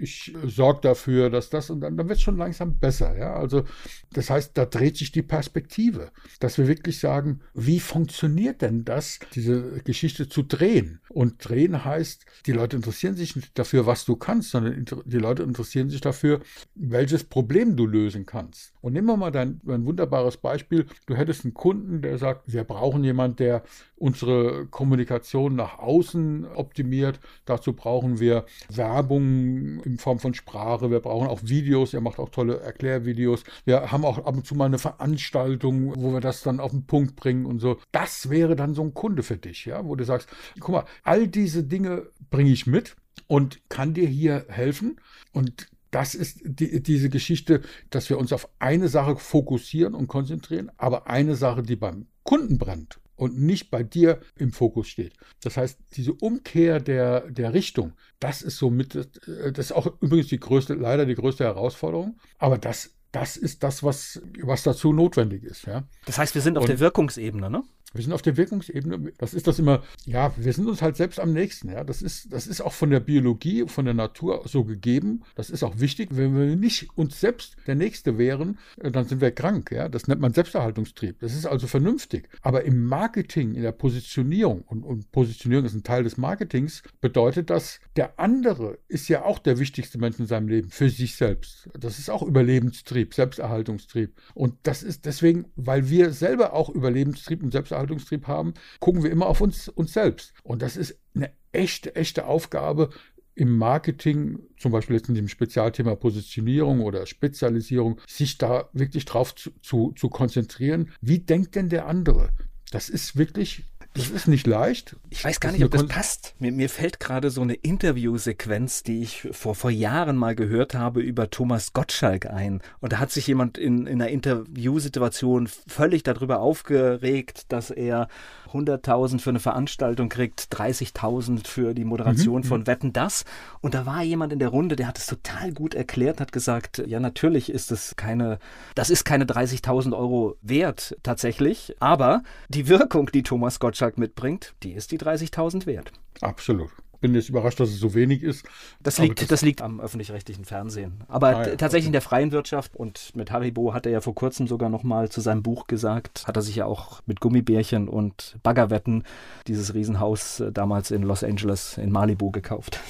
ich 0.00 0.34
sorge 0.44 0.80
dafür, 0.82 1.30
dass 1.30 1.50
das 1.50 1.70
und 1.70 1.80
dann, 1.80 1.96
dann 1.96 2.08
wird 2.08 2.18
es 2.18 2.22
schon 2.22 2.36
langsam 2.36 2.78
besser. 2.78 3.16
Ja? 3.16 3.34
Also 3.34 3.64
das 4.12 4.30
heißt, 4.30 4.56
da 4.56 4.66
dreht 4.66 4.96
sich 4.96 5.12
die 5.12 5.22
Perspektive, 5.22 6.10
dass 6.40 6.58
wir 6.58 6.68
wirklich 6.68 6.98
sagen, 7.00 7.40
wie 7.54 7.80
funktioniert 7.80 8.62
denn 8.62 8.84
das, 8.84 9.18
diese 9.34 9.80
Geschichte 9.84 10.28
zu 10.28 10.42
drehen? 10.42 11.00
Und 11.08 11.48
drehen 11.48 11.84
heißt, 11.84 12.26
die 12.46 12.52
Leute 12.52 12.76
interessieren 12.76 13.16
sich 13.16 13.36
nicht 13.36 13.58
dafür, 13.58 13.86
was 13.86 14.04
du 14.04 14.16
kannst, 14.16 14.50
sondern 14.50 14.84
die 15.04 15.18
Leute 15.18 15.42
interessieren 15.42 15.90
sich 15.90 16.00
dafür, 16.00 16.40
welches 16.74 17.24
Problem 17.24 17.76
du 17.76 17.86
lösen 17.86 18.26
kannst. 18.26 18.72
Und 18.80 18.92
nehmen 18.92 19.06
wir 19.06 19.16
mal 19.16 19.30
dein, 19.30 19.60
ein 19.66 19.84
wunderbares 19.86 20.36
Beispiel. 20.36 20.86
Du 21.06 21.16
hättest 21.16 21.44
einen 21.44 21.54
Kunden, 21.54 22.02
der 22.02 22.18
sagt, 22.18 22.52
wir 22.52 22.64
brauchen 22.64 23.02
jemanden, 23.04 23.36
der 23.36 23.62
unsere 23.96 24.66
Kommunikation 24.66 25.56
nach 25.56 25.78
außen 25.78 26.46
optimiert. 26.46 27.20
Dazu 27.44 27.72
brauchen 27.72 28.20
wir 28.20 28.44
Werbung 28.68 29.80
in 29.82 29.98
Form 29.98 30.18
von 30.18 30.34
Sprache. 30.34 30.90
Wir 30.90 31.00
brauchen 31.00 31.28
auch 31.28 31.40
Videos. 31.42 31.94
Er 31.94 32.00
macht 32.00 32.18
auch 32.18 32.30
tolle 32.30 32.60
Erklärvideos. 32.60 33.44
Wir 33.64 33.92
haben 33.92 34.04
auch 34.04 34.18
ab 34.18 34.36
und 34.36 34.46
zu 34.46 34.54
mal 34.54 34.66
eine 34.66 34.78
Veranstaltung, 34.78 35.94
wo 35.96 36.12
wir 36.12 36.20
das 36.20 36.42
dann 36.42 36.60
auf 36.60 36.70
den 36.70 36.86
Punkt 36.86 37.16
bringen 37.16 37.46
und 37.46 37.60
so. 37.60 37.78
Das 37.92 38.30
wäre 38.30 38.56
dann 38.56 38.74
so 38.74 38.82
ein 38.82 38.94
Kunde 38.94 39.22
für 39.22 39.36
dich, 39.36 39.64
ja, 39.64 39.84
wo 39.84 39.94
du 39.94 40.04
sagst, 40.04 40.28
guck 40.60 40.74
mal, 40.74 40.84
all 41.02 41.28
diese 41.28 41.64
Dinge 41.64 42.08
bringe 42.30 42.50
ich 42.50 42.66
mit 42.66 42.96
und 43.26 43.60
kann 43.68 43.94
dir 43.94 44.08
hier 44.08 44.46
helfen. 44.48 45.00
Und 45.32 45.68
das 45.90 46.14
ist 46.14 46.40
die, 46.44 46.82
diese 46.82 47.08
Geschichte, 47.08 47.62
dass 47.90 48.10
wir 48.10 48.18
uns 48.18 48.32
auf 48.32 48.48
eine 48.58 48.88
Sache 48.88 49.16
fokussieren 49.16 49.94
und 49.94 50.08
konzentrieren, 50.08 50.70
aber 50.76 51.06
eine 51.06 51.34
Sache, 51.34 51.62
die 51.62 51.76
beim 51.76 52.06
Kunden 52.24 52.58
brennt 52.58 53.00
und 53.18 53.38
nicht 53.38 53.70
bei 53.70 53.82
dir 53.82 54.20
im 54.36 54.52
Fokus 54.52 54.88
steht. 54.88 55.14
Das 55.42 55.56
heißt, 55.56 55.78
diese 55.96 56.14
Umkehr 56.14 56.80
der, 56.80 57.28
der 57.30 57.52
Richtung, 57.52 57.92
das 58.20 58.42
ist 58.42 58.56
somit, 58.58 58.94
das 58.94 59.58
ist 59.58 59.72
auch 59.72 59.92
übrigens 60.00 60.28
die 60.28 60.40
größte, 60.40 60.74
leider 60.74 61.04
die 61.04 61.16
größte 61.16 61.44
Herausforderung, 61.44 62.18
aber 62.38 62.58
das, 62.58 62.94
das 63.12 63.36
ist 63.36 63.62
das, 63.62 63.82
was, 63.82 64.22
was 64.40 64.62
dazu 64.62 64.92
notwendig 64.92 65.42
ist. 65.42 65.66
Ja. 65.66 65.84
Das 66.06 66.18
heißt, 66.18 66.34
wir 66.34 66.42
sind 66.42 66.56
auf 66.56 66.62
und, 66.62 66.68
der 66.68 66.78
Wirkungsebene, 66.78 67.50
ne? 67.50 67.64
Wir 67.94 68.02
sind 68.02 68.12
auf 68.12 68.22
der 68.22 68.36
Wirkungsebene. 68.36 69.12
Das 69.16 69.32
ist 69.32 69.46
das 69.46 69.58
immer, 69.58 69.82
ja, 70.04 70.32
wir 70.36 70.52
sind 70.52 70.68
uns 70.68 70.82
halt 70.82 70.96
selbst 70.96 71.18
am 71.18 71.32
nächsten. 71.32 71.70
Ja, 71.70 71.84
das 71.84 72.02
ist, 72.02 72.32
das 72.32 72.46
ist 72.46 72.60
auch 72.60 72.74
von 72.74 72.90
der 72.90 73.00
Biologie, 73.00 73.66
von 73.66 73.86
der 73.86 73.94
Natur 73.94 74.42
so 74.44 74.64
gegeben. 74.64 75.22
Das 75.36 75.48
ist 75.48 75.62
auch 75.62 75.80
wichtig. 75.80 76.10
Wenn 76.12 76.36
wir 76.36 76.54
nicht 76.56 76.88
uns 76.96 77.18
selbst 77.18 77.56
der 77.66 77.76
Nächste 77.76 78.18
wären, 78.18 78.58
äh, 78.78 78.90
dann 78.90 79.06
sind 79.06 79.22
wir 79.22 79.30
krank. 79.30 79.70
Ja, 79.72 79.88
das 79.88 80.06
nennt 80.06 80.20
man 80.20 80.34
Selbsterhaltungstrieb. 80.34 81.20
Das 81.20 81.34
ist 81.34 81.46
also 81.46 81.66
vernünftig. 81.66 82.28
Aber 82.42 82.64
im 82.64 82.84
Marketing, 82.84 83.54
in 83.54 83.62
der 83.62 83.72
Positionierung 83.72 84.62
und, 84.62 84.82
und 84.82 85.10
Positionierung 85.10 85.64
ist 85.64 85.74
ein 85.74 85.82
Teil 85.82 86.04
des 86.04 86.18
Marketings, 86.18 86.82
bedeutet 87.00 87.48
das, 87.48 87.80
der 87.96 88.20
andere 88.20 88.78
ist 88.88 89.08
ja 89.08 89.24
auch 89.24 89.38
der 89.38 89.58
wichtigste 89.58 89.96
Mensch 89.98 90.18
in 90.18 90.26
seinem 90.26 90.48
Leben 90.48 90.68
für 90.68 90.90
sich 90.90 91.16
selbst. 91.16 91.70
Das 91.78 91.98
ist 91.98 92.10
auch 92.10 92.22
Überlebenstrieb, 92.22 93.14
Selbsterhaltungstrieb. 93.14 94.12
Und 94.34 94.56
das 94.64 94.82
ist 94.82 95.06
deswegen, 95.06 95.46
weil 95.56 95.88
wir 95.88 96.12
selber 96.12 96.52
auch 96.52 96.68
Überlebenstrieb 96.68 97.42
und 97.42 97.52
Selbsterhaltungstrieb 97.52 97.77
Selbsterhaltungstrieb 97.78 98.26
haben, 98.26 98.54
gucken 98.80 99.02
wir 99.02 99.10
immer 99.10 99.26
auf 99.26 99.40
uns, 99.40 99.68
uns 99.68 99.92
selbst. 99.92 100.32
Und 100.42 100.62
das 100.62 100.76
ist 100.76 100.98
eine 101.14 101.30
echte, 101.52 101.94
echte 101.96 102.26
Aufgabe, 102.26 102.90
im 103.34 103.56
Marketing, 103.56 104.40
zum 104.58 104.72
Beispiel 104.72 104.96
jetzt 104.96 105.08
in 105.08 105.14
dem 105.14 105.28
Spezialthema 105.28 105.94
Positionierung 105.94 106.80
oder 106.80 107.06
Spezialisierung, 107.06 108.00
sich 108.08 108.36
da 108.36 108.68
wirklich 108.72 109.04
drauf 109.04 109.32
zu, 109.36 109.52
zu, 109.62 109.92
zu 109.92 110.08
konzentrieren. 110.08 110.90
Wie 111.00 111.20
denkt 111.20 111.54
denn 111.54 111.68
der 111.68 111.86
andere? 111.86 112.30
Das 112.72 112.88
ist 112.88 113.16
wirklich 113.16 113.64
Das 113.98 114.10
ist 114.10 114.28
nicht 114.28 114.46
leicht. 114.46 114.96
Ich 115.10 115.24
weiß 115.24 115.40
gar 115.40 115.52
nicht, 115.52 115.64
ob 115.64 115.70
das 115.70 115.86
passt. 115.86 116.34
Mir, 116.38 116.52
mir 116.52 116.68
fällt 116.68 117.00
gerade 117.00 117.30
so 117.30 117.42
eine 117.42 117.54
Interviewsequenz, 117.54 118.82
die 118.82 119.02
ich 119.02 119.28
vor, 119.32 119.54
vor 119.54 119.70
Jahren 119.70 120.16
mal 120.16 120.34
gehört 120.34 120.74
habe, 120.74 121.00
über 121.00 121.30
Thomas 121.30 121.72
Gottschalk 121.72 122.26
ein. 122.26 122.60
Und 122.80 122.92
da 122.92 122.98
hat 122.98 123.10
sich 123.10 123.26
jemand 123.26 123.58
in, 123.58 123.86
in 123.86 124.00
einer 124.00 124.10
Interviewsituation 124.10 125.48
völlig 125.66 126.02
darüber 126.02 126.40
aufgeregt, 126.40 127.46
dass 127.48 127.70
er 127.70 128.08
100.000 128.52 129.20
für 129.20 129.30
eine 129.30 129.40
Veranstaltung 129.40 130.08
kriegt, 130.08 130.48
30.000 130.52 131.46
für 131.46 131.74
die 131.74 131.84
Moderation 131.84 132.42
mhm. 132.42 132.46
von 132.46 132.66
Wetten 132.66 132.92
das. 132.92 133.24
Und 133.60 133.74
da 133.74 133.86
war 133.86 134.02
jemand 134.02 134.32
in 134.32 134.38
der 134.38 134.48
Runde, 134.48 134.76
der 134.76 134.86
hat 134.86 134.98
es 134.98 135.06
total 135.06 135.52
gut 135.52 135.74
erklärt, 135.74 136.20
hat 136.20 136.32
gesagt, 136.32 136.82
ja 136.86 137.00
natürlich 137.00 137.50
ist 137.50 137.70
es 137.70 137.96
keine, 137.96 138.38
das 138.74 138.90
ist 138.90 139.04
keine 139.04 139.24
30.000 139.24 139.96
Euro 139.96 140.36
wert 140.42 140.96
tatsächlich, 141.02 141.74
aber 141.80 142.22
die 142.48 142.68
Wirkung, 142.68 143.10
die 143.12 143.22
Thomas 143.22 143.60
Gottschalk 143.60 143.87
mitbringt, 143.96 144.54
die 144.62 144.72
ist 144.72 144.92
die 144.92 144.98
30.000 144.98 145.64
wert. 145.64 145.92
Absolut 146.20 146.72
bin 147.00 147.14
jetzt 147.14 147.28
überrascht, 147.28 147.60
dass 147.60 147.70
es 147.70 147.78
so 147.78 147.94
wenig 147.94 148.22
ist. 148.22 148.44
Das 148.80 148.98
liegt, 148.98 149.20
das, 149.20 149.28
das, 149.28 149.42
liegt 149.42 149.62
am 149.62 149.80
öffentlich-rechtlichen 149.80 150.44
Fernsehen. 150.44 151.04
Aber 151.08 151.28
ah, 151.28 151.46
ja, 151.46 151.56
tatsächlich 151.56 151.84
okay. 151.84 151.86
in 151.86 151.92
der 151.92 152.02
freien 152.02 152.32
Wirtschaft 152.32 152.76
und 152.76 153.14
mit 153.14 153.30
Haribo 153.30 153.74
hat 153.74 153.86
er 153.86 153.92
ja 153.92 154.00
vor 154.00 154.14
kurzem 154.14 154.46
sogar 154.46 154.68
nochmal 154.68 155.08
zu 155.08 155.20
seinem 155.20 155.42
Buch 155.42 155.66
gesagt, 155.66 156.26
hat 156.26 156.36
er 156.36 156.42
sich 156.42 156.56
ja 156.56 156.66
auch 156.66 157.00
mit 157.06 157.20
Gummibärchen 157.20 157.88
und 157.88 158.36
Baggerwetten 158.42 159.04
dieses 159.46 159.74
Riesenhaus 159.74 160.40
äh, 160.40 160.52
damals 160.52 160.90
in 160.90 161.02
Los 161.02 161.24
Angeles 161.24 161.78
in 161.78 161.90
Malibu 161.90 162.30
gekauft. 162.30 162.80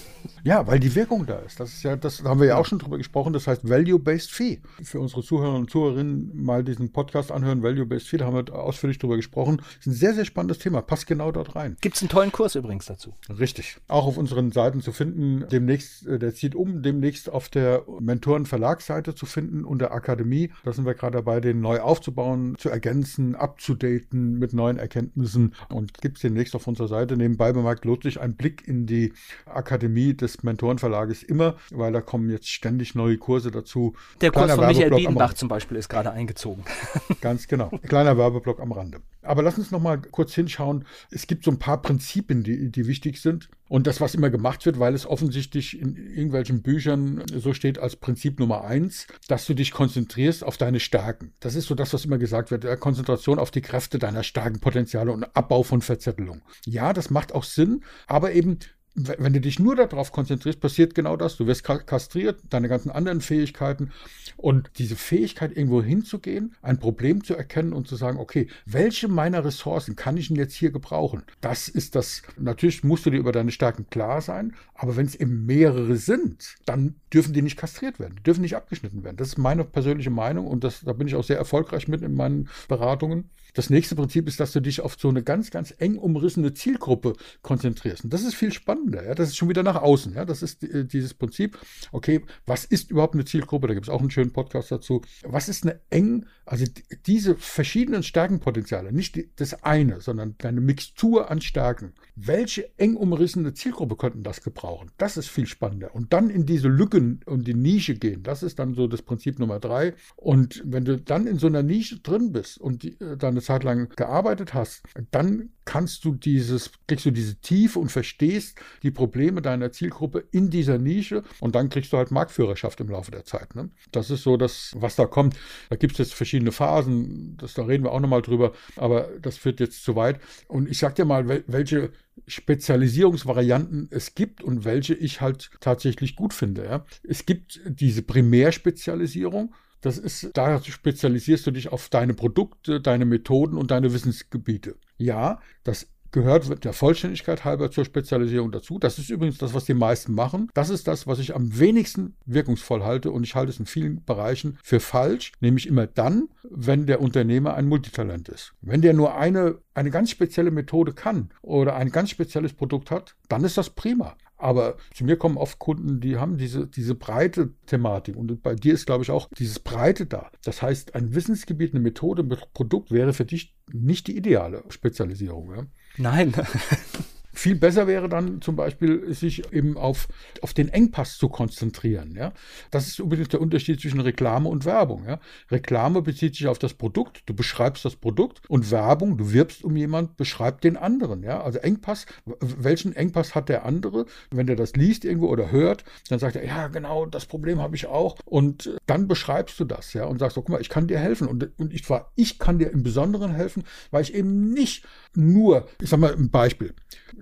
Ja, 0.43 0.67
weil 0.67 0.81
die 0.81 0.95
Wirkung 0.95 1.27
da 1.27 1.39
ist. 1.39 1.61
Das 1.61 1.73
ist 1.73 1.83
ja, 1.83 1.97
das 1.97 2.23
haben 2.25 2.41
wir 2.41 2.49
ja 2.49 2.57
auch 2.57 2.67
schon 2.67 2.79
drüber 2.79 2.99
gesprochen. 2.99 3.33
Das 3.33 3.47
heißt 3.47 3.69
Value-Based 3.69 4.31
Fee. 4.31 4.61
Für 4.83 5.01
unsere 5.01 5.23
Zuhörer 5.23 5.55
und 5.55 5.71
Zuhörerinnen 5.71 6.43
mal 6.43 6.65
diesen 6.65 6.93
Podcast 6.93 7.33
anhören, 7.33 7.63
Value-Based 7.63 8.09
Fee, 8.09 8.17
da 8.19 8.27
haben 8.27 8.35
wir 8.35 8.55
ausführlich 8.55 8.99
drüber 8.99 9.17
gesprochen. 9.17 9.59
Das 9.59 9.67
ist 9.81 9.87
ein 9.87 9.93
sehr, 9.93 10.15
sehr 10.15 10.25
spannendes 10.25 10.59
Thema. 10.59 10.83
Passt 10.83 11.07
genau 11.07 11.33
dort 11.33 11.55
rein. 11.55 11.77
Gibt 11.81 11.97
es 11.97 12.03
einen 12.03 12.09
tollen 12.09 12.33
Kurs 12.33 12.55
übrigens 12.55 12.87
dazu. 12.87 13.15
Richtig. 13.29 13.79
Auch 13.89 13.98
auf 14.05 14.17
unseren 14.17 14.53
Seiten 14.53 14.81
zu 14.81 14.93
finden. 14.93 15.45
Demnächst, 15.51 16.07
äh, 16.07 16.19
der 16.19 16.35
zieht 16.35 16.55
um, 16.55 16.83
demnächst 16.83 17.31
auf 17.31 17.49
der 17.49 17.85
Mentoren-Verlagsseite 18.01 19.15
zu 19.15 19.27
finden 19.27 19.65
unter 19.65 19.93
Akademie. 19.93 20.51
Da 20.65 20.73
sind 20.73 20.87
wir 20.87 20.95
gerade 20.95 21.19
dabei, 21.19 21.41
den 21.41 21.61
neu 21.61 21.81
aufzubauen, 21.81 22.57
zu 22.59 22.69
ergänzen, 22.69 23.35
abzudaten 23.35 24.39
mit 24.39 24.53
neuen 24.53 24.79
Erkenntnissen 24.79 25.55
und 25.69 25.95
gibt 26.01 26.17
es 26.17 26.23
demnächst 26.23 26.55
auf 26.55 26.67
unserer 26.67 26.89
Seite. 26.89 27.17
Nebenbei 27.17 27.53
bemerkt 27.53 27.85
lohnt 27.85 28.03
sich 28.03 28.21
ein 28.21 28.35
Blick 28.35 28.67
in 28.67 28.87
die 28.87 29.13
Akademie 29.47 30.15
des 30.15 30.43
Mentorenverlages 30.43 31.23
immer, 31.23 31.57
weil 31.71 31.93
da 31.93 32.01
kommen 32.01 32.31
jetzt 32.31 32.49
ständig 32.49 32.95
neue 32.95 33.19
Kurse 33.19 33.51
dazu. 33.51 33.95
Der 34.21 34.31
Kurs 34.31 34.53
von 34.53 34.67
Michael 34.67 34.91
Biedenbach 34.91 35.35
zum 35.35 35.49
Beispiel 35.49 35.77
ist 35.77 35.89
gerade 35.89 36.11
eingezogen. 36.11 36.65
Ganz 37.21 37.49
genau. 37.49 37.71
Kleiner 37.87 38.17
Werbeblock 38.17 38.61
am 38.61 38.73
Rande. 38.73 39.01
Aber 39.23 39.43
lass 39.43 39.59
uns 39.59 39.71
noch 39.71 39.81
mal 39.81 39.99
kurz 39.99 40.35
hinschauen. 40.35 40.85
Es 41.11 41.27
gibt 41.27 41.45
so 41.45 41.51
ein 41.51 41.59
paar 41.59 41.83
Prinzipien, 41.83 42.43
die, 42.43 42.71
die 42.71 42.87
wichtig 42.87 43.21
sind. 43.21 43.51
Und 43.69 43.87
das, 43.89 44.01
was 44.01 44.15
immer 44.15 44.31
gemacht 44.31 44.67
wird, 44.67 44.79
weil 44.79 44.95
es 44.95 45.07
offensichtlich 45.07 45.81
in 45.81 45.97
irgendwelchen 45.97 46.63
Büchern 46.63 47.23
so 47.35 47.55
steht 47.55 47.79
als 47.79 47.97
Prinzip 47.97 48.39
Nummer 48.39 48.65
eins, 48.65 49.07
dass 49.29 49.47
du 49.47 49.55
dich 49.55 49.73
konzentrierst 49.73 50.45
auf 50.45 50.57
deine 50.57 50.79
Stärken. 50.79 51.33
Das 51.41 51.55
ist 51.55 51.67
so 51.67 51.75
das, 51.75 51.93
was 51.95 52.05
immer 52.05 52.19
gesagt 52.19 52.51
wird. 52.51 52.65
Konzentration 52.81 53.39
auf 53.39 53.51
die 53.51 53.63
Kräfte 53.63 53.99
deiner 53.99 54.23
starken 54.23 54.61
Potenziale 54.61 55.11
und 55.11 55.25
Abbau 55.35 55.63
von 55.63 55.81
Verzettelung. 55.81 56.43
Ja, 56.67 56.93
das 56.93 57.11
macht 57.11 57.35
auch 57.35 57.45
Sinn, 57.45 57.83
aber 58.07 58.33
eben 58.33 58.59
wenn 58.99 59.33
du 59.33 59.41
dich 59.41 59.59
nur 59.59 59.77
darauf 59.77 60.13
konzentrierst, 60.13 60.61
passiert 60.61 60.95
genau 60.95 61.17
das. 61.17 61.37
Du 61.37 61.47
wirst 61.47 61.65
kastriert, 61.65 62.41
deine 62.51 62.69
ganzen 62.69 62.91
anderen 62.91 63.21
Fähigkeiten. 63.21 63.93
Und 64.37 64.71
diese 64.79 64.97
Fähigkeit, 64.97 65.57
irgendwo 65.57 65.83
hinzugehen, 65.83 66.55
ein 66.63 66.79
Problem 66.79 67.25
zu 67.25 67.35
erkennen 67.35 67.73
und 67.73 67.89
zu 67.89 67.97
sagen, 67.97 68.19
okay, 68.19 68.49
welche 68.67 69.09
meiner 69.09 69.45
Ressourcen 69.45 69.97
kann 69.97 70.17
ich 70.17 70.29
denn 70.29 70.37
jetzt 70.37 70.55
hier 70.55 70.71
gebrauchen? 70.71 71.23
Das 71.41 71.69
ist 71.69 71.95
das. 71.95 72.23
Natürlich 72.37 72.85
musst 72.85 73.07
du 73.07 73.11
dir 73.11 73.19
über 73.19 73.33
deine 73.33 73.51
Stärken 73.51 73.87
klar 73.91 74.21
sein, 74.21 74.55
aber 74.75 74.97
wenn 74.97 75.07
es 75.07 75.15
eben 75.15 75.47
mehrere 75.47 75.97
sind, 75.97 76.57
dann 76.65 76.95
dürfen 77.13 77.33
die 77.33 77.43
nicht 77.43 77.57
kastriert 77.57 77.99
werden, 77.99 78.21
dürfen 78.25 78.43
nicht 78.43 78.57
abgeschnitten 78.57 79.03
werden. 79.05 79.17
Das 79.17 79.29
ist 79.29 79.39
meine 79.39 79.65
persönliche 79.65 80.11
Meinung 80.11 80.47
und 80.47 80.65
das, 80.65 80.83
da 80.83 80.93
bin 80.93 81.09
ich 81.09 81.15
auch 81.15 81.25
sehr 81.25 81.39
erfolgreich 81.39 81.89
mit 81.89 82.03
in 82.03 82.15
meinen 82.15 82.49
Beratungen. 82.69 83.31
Das 83.55 83.71
nächste 83.71 83.95
Prinzip 83.95 84.29
ist, 84.29 84.41
dass 84.41 84.53
du 84.53 84.61
dich 84.61 84.81
auf 84.81 84.97
so 84.99 85.09
eine 85.09 85.23
ganz, 85.23 85.51
ganz 85.51 85.75
eng 85.79 85.97
umrissene 85.97 86.55
Zielgruppe 86.55 87.15
konzentrierst. 87.43 88.05
Und 88.05 88.13
das 88.13 88.23
ist 88.23 88.35
viel 88.35 88.53
spannender. 88.53 89.05
Ja? 89.05 89.15
Das 89.15 89.29
ist 89.29 89.37
schon 89.37 89.49
wieder 89.49 89.63
nach 89.63 89.77
außen. 89.77 90.15
Ja? 90.15 90.25
Das 90.25 90.43
ist 90.43 90.63
äh, 90.65 90.85
dieses 90.85 91.15
Prinzip. 91.15 91.59
Okay, 91.93 92.23
was 92.47 92.65
ist 92.65 92.91
überhaupt 92.91 93.15
eine 93.15 93.25
Zielgruppe? 93.25 93.69
Da 93.69 93.75
gibt 93.75 93.87
es 93.87 93.91
auch 93.91 94.01
einen 94.01 94.11
schönen 94.11 94.33
Podcast 94.33 94.71
dazu. 94.71 95.03
Was 95.25 95.49
ist 95.49 95.65
eine 95.65 95.81
eng, 95.91 96.27
also 96.45 96.65
diese 97.07 97.37
verschiedenen 97.37 98.03
Stärkenpotenziale, 98.03 98.93
nicht 98.93 99.19
das 99.37 99.63
eine, 99.63 100.01
sondern 100.01 100.35
eine 100.43 100.61
Mixtur 100.61 101.31
an 101.31 101.41
Stärken. 101.41 101.95
Welche 102.15 102.71
eng 102.79 102.97
umrissene 102.97 103.55
Zielgruppe 103.55 103.97
könnten 103.97 104.23
das 104.23 104.43
gebrauchen? 104.43 104.91
Das 104.99 105.17
ist 105.17 105.29
viel 105.29 105.47
spannender. 105.47 105.95
Und 105.95 106.13
dann 106.13 106.31
in 106.31 106.47
diese 106.47 106.69
Lücken 106.69 107.21
und 107.27 107.47
die 107.47 107.55
Nische 107.55 107.95
gehen. 107.95 108.23
Das 108.23 108.43
ist 108.43 108.59
dann 108.59 108.75
so 108.75 108.87
das 108.87 109.03
Prinzip 109.03 109.39
Nummer 109.39 109.61
drei. 109.61 109.95
Und 110.17 110.63
wenn 110.65 110.85
du 110.85 110.99
dann 110.99 111.27
in 111.27 111.39
so 111.39 111.47
einer 111.47 111.63
Nische 111.63 112.01
drin 112.01 112.33
bist 112.33 112.59
und 112.59 112.83
die, 112.83 113.01
äh, 113.01 113.17
dann 113.17 113.38
eine 113.39 113.45
Zeit 113.45 113.65
lang 113.65 113.89
gearbeitet 113.97 114.53
hast, 114.55 114.83
dann 115.11 115.51
kannst 115.65 116.05
du 116.05 116.15
dieses, 116.15 116.73
kriegst 116.87 117.05
du 117.05 117.11
diese 117.11 117.37
Tiefe 117.41 117.79
und 117.79 117.93
verstehst 117.93 118.59
die 118.83 118.91
Probleme 118.91 119.43
deiner 119.43 119.71
Zielgruppe 119.71 120.25
in 120.31 120.51
dieser 120.51 120.79
Nische 120.79 121.23
und 121.41 121.55
dann 121.55 121.69
kriegst 121.69 121.93
du 121.93 121.99
halt 121.99 122.11
Marktführerschaft 122.11 122.81
im 122.81 122.89
Laufe 122.89 123.11
der 123.11 123.25
Zeit. 123.25 123.55
Ne? 123.55 123.71
Das 123.93 124.11
ist 124.11 124.23
so 124.23 124.37
das, 124.37 124.75
was 124.77 124.97
da 124.97 125.07
kommt. 125.07 125.37
Da 125.69 125.77
gibt 125.77 125.93
es 125.93 125.99
jetzt 125.99 126.15
verschiedene 126.15 126.53
Phasen, 126.53 127.37
das, 127.37 127.55
da 127.55 127.65
reden 127.65 127.85
wir 127.85 127.93
auch 127.93 128.01
nochmal 128.01 128.23
drüber, 128.23 128.53
aber 128.77 129.11
das 129.21 129.37
führt 129.37 129.61
jetzt 129.61 129.85
zu 129.85 129.95
weit. 129.95 130.21
Und 130.49 130.69
ich 130.69 130.79
sag 130.79 130.95
dir 130.95 131.05
mal, 131.05 131.29
welche 131.47 131.93
Spezialisierungsvarianten 132.27 133.89
es 133.91 134.15
gibt 134.15 134.43
und 134.43 134.65
welche 134.65 134.95
ich 134.95 135.21
halt 135.21 135.51
tatsächlich 135.61 136.17
gut 136.17 136.33
finde. 136.33 136.65
Ja. 136.65 136.85
Es 137.03 137.27
gibt 137.27 137.61
diese 137.67 138.03
Primärspezialisierung. 138.03 139.55
Das 139.81 139.99
ist, 139.99 140.31
da 140.35 140.61
spezialisierst 140.63 141.47
du 141.47 141.51
dich 141.51 141.71
auf 141.71 141.89
deine 141.89 142.15
Produkte, 142.15 142.81
deine 142.81 143.05
Methoden 143.05 143.57
und 143.57 143.71
deine 143.71 143.93
Wissensgebiete. 143.93 144.77
Ja, 144.97 145.41
das 145.63 145.87
gehört 146.11 146.65
der 146.65 146.73
Vollständigkeit 146.73 147.45
halber 147.45 147.71
zur 147.71 147.85
Spezialisierung 147.85 148.51
dazu. 148.51 148.79
Das 148.79 148.99
ist 148.99 149.11
übrigens 149.11 149.39
das, 149.39 149.55
was 149.55 149.65
die 149.65 149.75
meisten 149.75 150.15
machen. 150.15 150.51
Das 150.55 150.71
ist 150.71 150.89
das, 150.89 151.07
was 151.07 151.19
ich 151.19 151.35
am 151.35 151.59
wenigsten 151.59 152.17
wirkungsvoll 152.25 152.83
halte 152.83 153.11
und 153.11 153.25
ich 153.25 153.35
halte 153.35 153.51
es 153.51 153.61
in 153.61 153.67
vielen 153.67 154.05
Bereichen 154.05 154.59
für 154.63 154.81
falsch, 154.81 155.33
nämlich 155.41 155.67
immer 155.67 155.87
dann, 155.87 156.29
wenn 156.51 156.87
der 156.87 157.01
Unternehmer 157.01 157.55
ein 157.55 157.67
Multitalent 157.67 158.29
ist. 158.29 158.55
Wenn 158.61 158.83
der 158.83 158.95
nur 158.95 159.17
eine, 159.17 159.59
eine 159.75 159.91
ganz 159.91 160.11
spezielle 160.11 160.51
Methode 160.51 160.93
kann 160.93 161.31
oder 161.43 161.77
ein 161.77 161.91
ganz 161.91 162.11
spezielles 162.11 162.55
Produkt 162.55 162.91
hat, 162.91 163.17
dann 163.29 163.45
ist 163.45 163.59
das 163.59 163.71
prima. 163.71 164.17
Aber 164.39 164.77
zu 164.95 165.05
mir 165.05 165.17
kommen 165.17 165.37
oft 165.37 165.59
Kunden, 165.59 166.01
die 166.01 166.17
haben 166.17 166.39
diese, 166.39 166.67
diese 166.69 166.95
breite 166.95 167.55
Thematik. 167.67 168.17
Und 168.17 168.43
bei 168.43 168.55
dir 168.55 168.73
ist, 168.73 168.87
glaube 168.87 169.03
ich, 169.03 169.11
auch 169.11 169.29
dieses 169.37 169.59
Breite 169.59 170.07
da. 170.07 170.31
Das 170.45 170.63
heißt, 170.63 170.95
ein 170.95 171.15
Wissensgebiet, 171.15 171.75
eine 171.75 171.81
Methode, 171.81 172.23
ein 172.23 172.39
Produkt 172.55 172.93
wäre 172.93 173.13
für 173.13 173.25
dich 173.25 173.57
nicht 173.73 174.07
die 174.07 174.17
ideale 174.17 174.63
Spezialisierung. 174.69 175.55
Ja? 175.55 175.67
Nein. 175.97 176.33
Viel 177.39 177.55
besser 177.55 177.87
wäre 177.87 178.09
dann 178.09 178.43
zum 178.43 178.57
Beispiel, 178.57 179.15
sich 179.15 179.53
eben 179.53 179.77
auf, 179.77 180.09
auf 180.43 180.55
den 180.55 180.71
Engpass 180.71 181.19
zu 181.19 181.29
konzentrieren. 181.29 182.17
Ja? 182.17 182.33
Das 182.73 182.89
ist 182.89 182.99
übrigens 182.99 183.29
der 183.29 183.41
Unterschied 183.41 183.81
zwischen 183.81 184.01
Reklame 184.01 184.49
und 184.49 184.65
Werbung. 184.65 185.05
Ja? 185.07 185.21
Reklame 185.49 186.03
bezieht 186.03 186.35
sich 186.35 186.49
auf 186.49 186.59
das 186.59 186.75
Produkt, 186.75 187.23
du 187.27 187.35
beschreibst 187.35 187.85
das 187.85 187.95
Produkt 187.95 188.41
und 188.51 188.73
Werbung, 188.73 189.19
du 189.19 189.33
wirbst 189.33 189.63
um 189.63 189.77
jemanden, 189.77 190.17
beschreibt 190.17 190.65
den 190.65 190.77
anderen. 190.77 191.23
Ja? 191.23 191.41
Also 191.41 191.61
Engpass, 191.61 192.07
welchen 192.41 192.97
Engpass 192.97 193.37
hat 193.37 193.49
der 193.49 193.65
andere? 193.65 194.07
Wenn 194.33 194.49
der 194.49 194.57
das 194.57 194.75
liest 194.75 195.05
irgendwo 195.05 195.29
oder 195.29 195.53
hört, 195.53 195.85
dann 196.09 196.19
sagt 196.19 196.35
er, 196.35 196.45
ja 196.45 196.67
genau, 196.67 197.07
das 197.07 197.27
Problem 197.27 197.61
habe 197.61 197.77
ich 197.77 197.87
auch. 197.87 198.17
Und 198.25 198.77
dann 198.87 199.07
beschreibst 199.07 199.61
du 199.61 199.65
das 199.65 199.93
ja? 199.93 200.07
und 200.07 200.19
sagst, 200.19 200.35
so, 200.35 200.43
guck 200.43 200.49
mal, 200.49 200.61
ich 200.61 200.71
kann 200.71 200.89
dir 200.89 200.99
helfen. 200.99 201.29
Und, 201.29 201.57
und 201.57 201.73
ich, 201.73 201.85
zwar, 201.85 202.11
ich 202.17 202.41
kann 202.41 202.59
dir 202.59 202.73
im 202.73 202.83
Besonderen 202.83 203.31
helfen, 203.31 203.63
weil 203.93 204.03
ich 204.03 204.13
eben 204.13 204.53
nicht 204.53 204.85
nur, 205.15 205.69
ich 205.81 205.89
sag 205.89 206.01
mal 206.01 206.13
ein 206.13 206.31
Beispiel, 206.31 206.75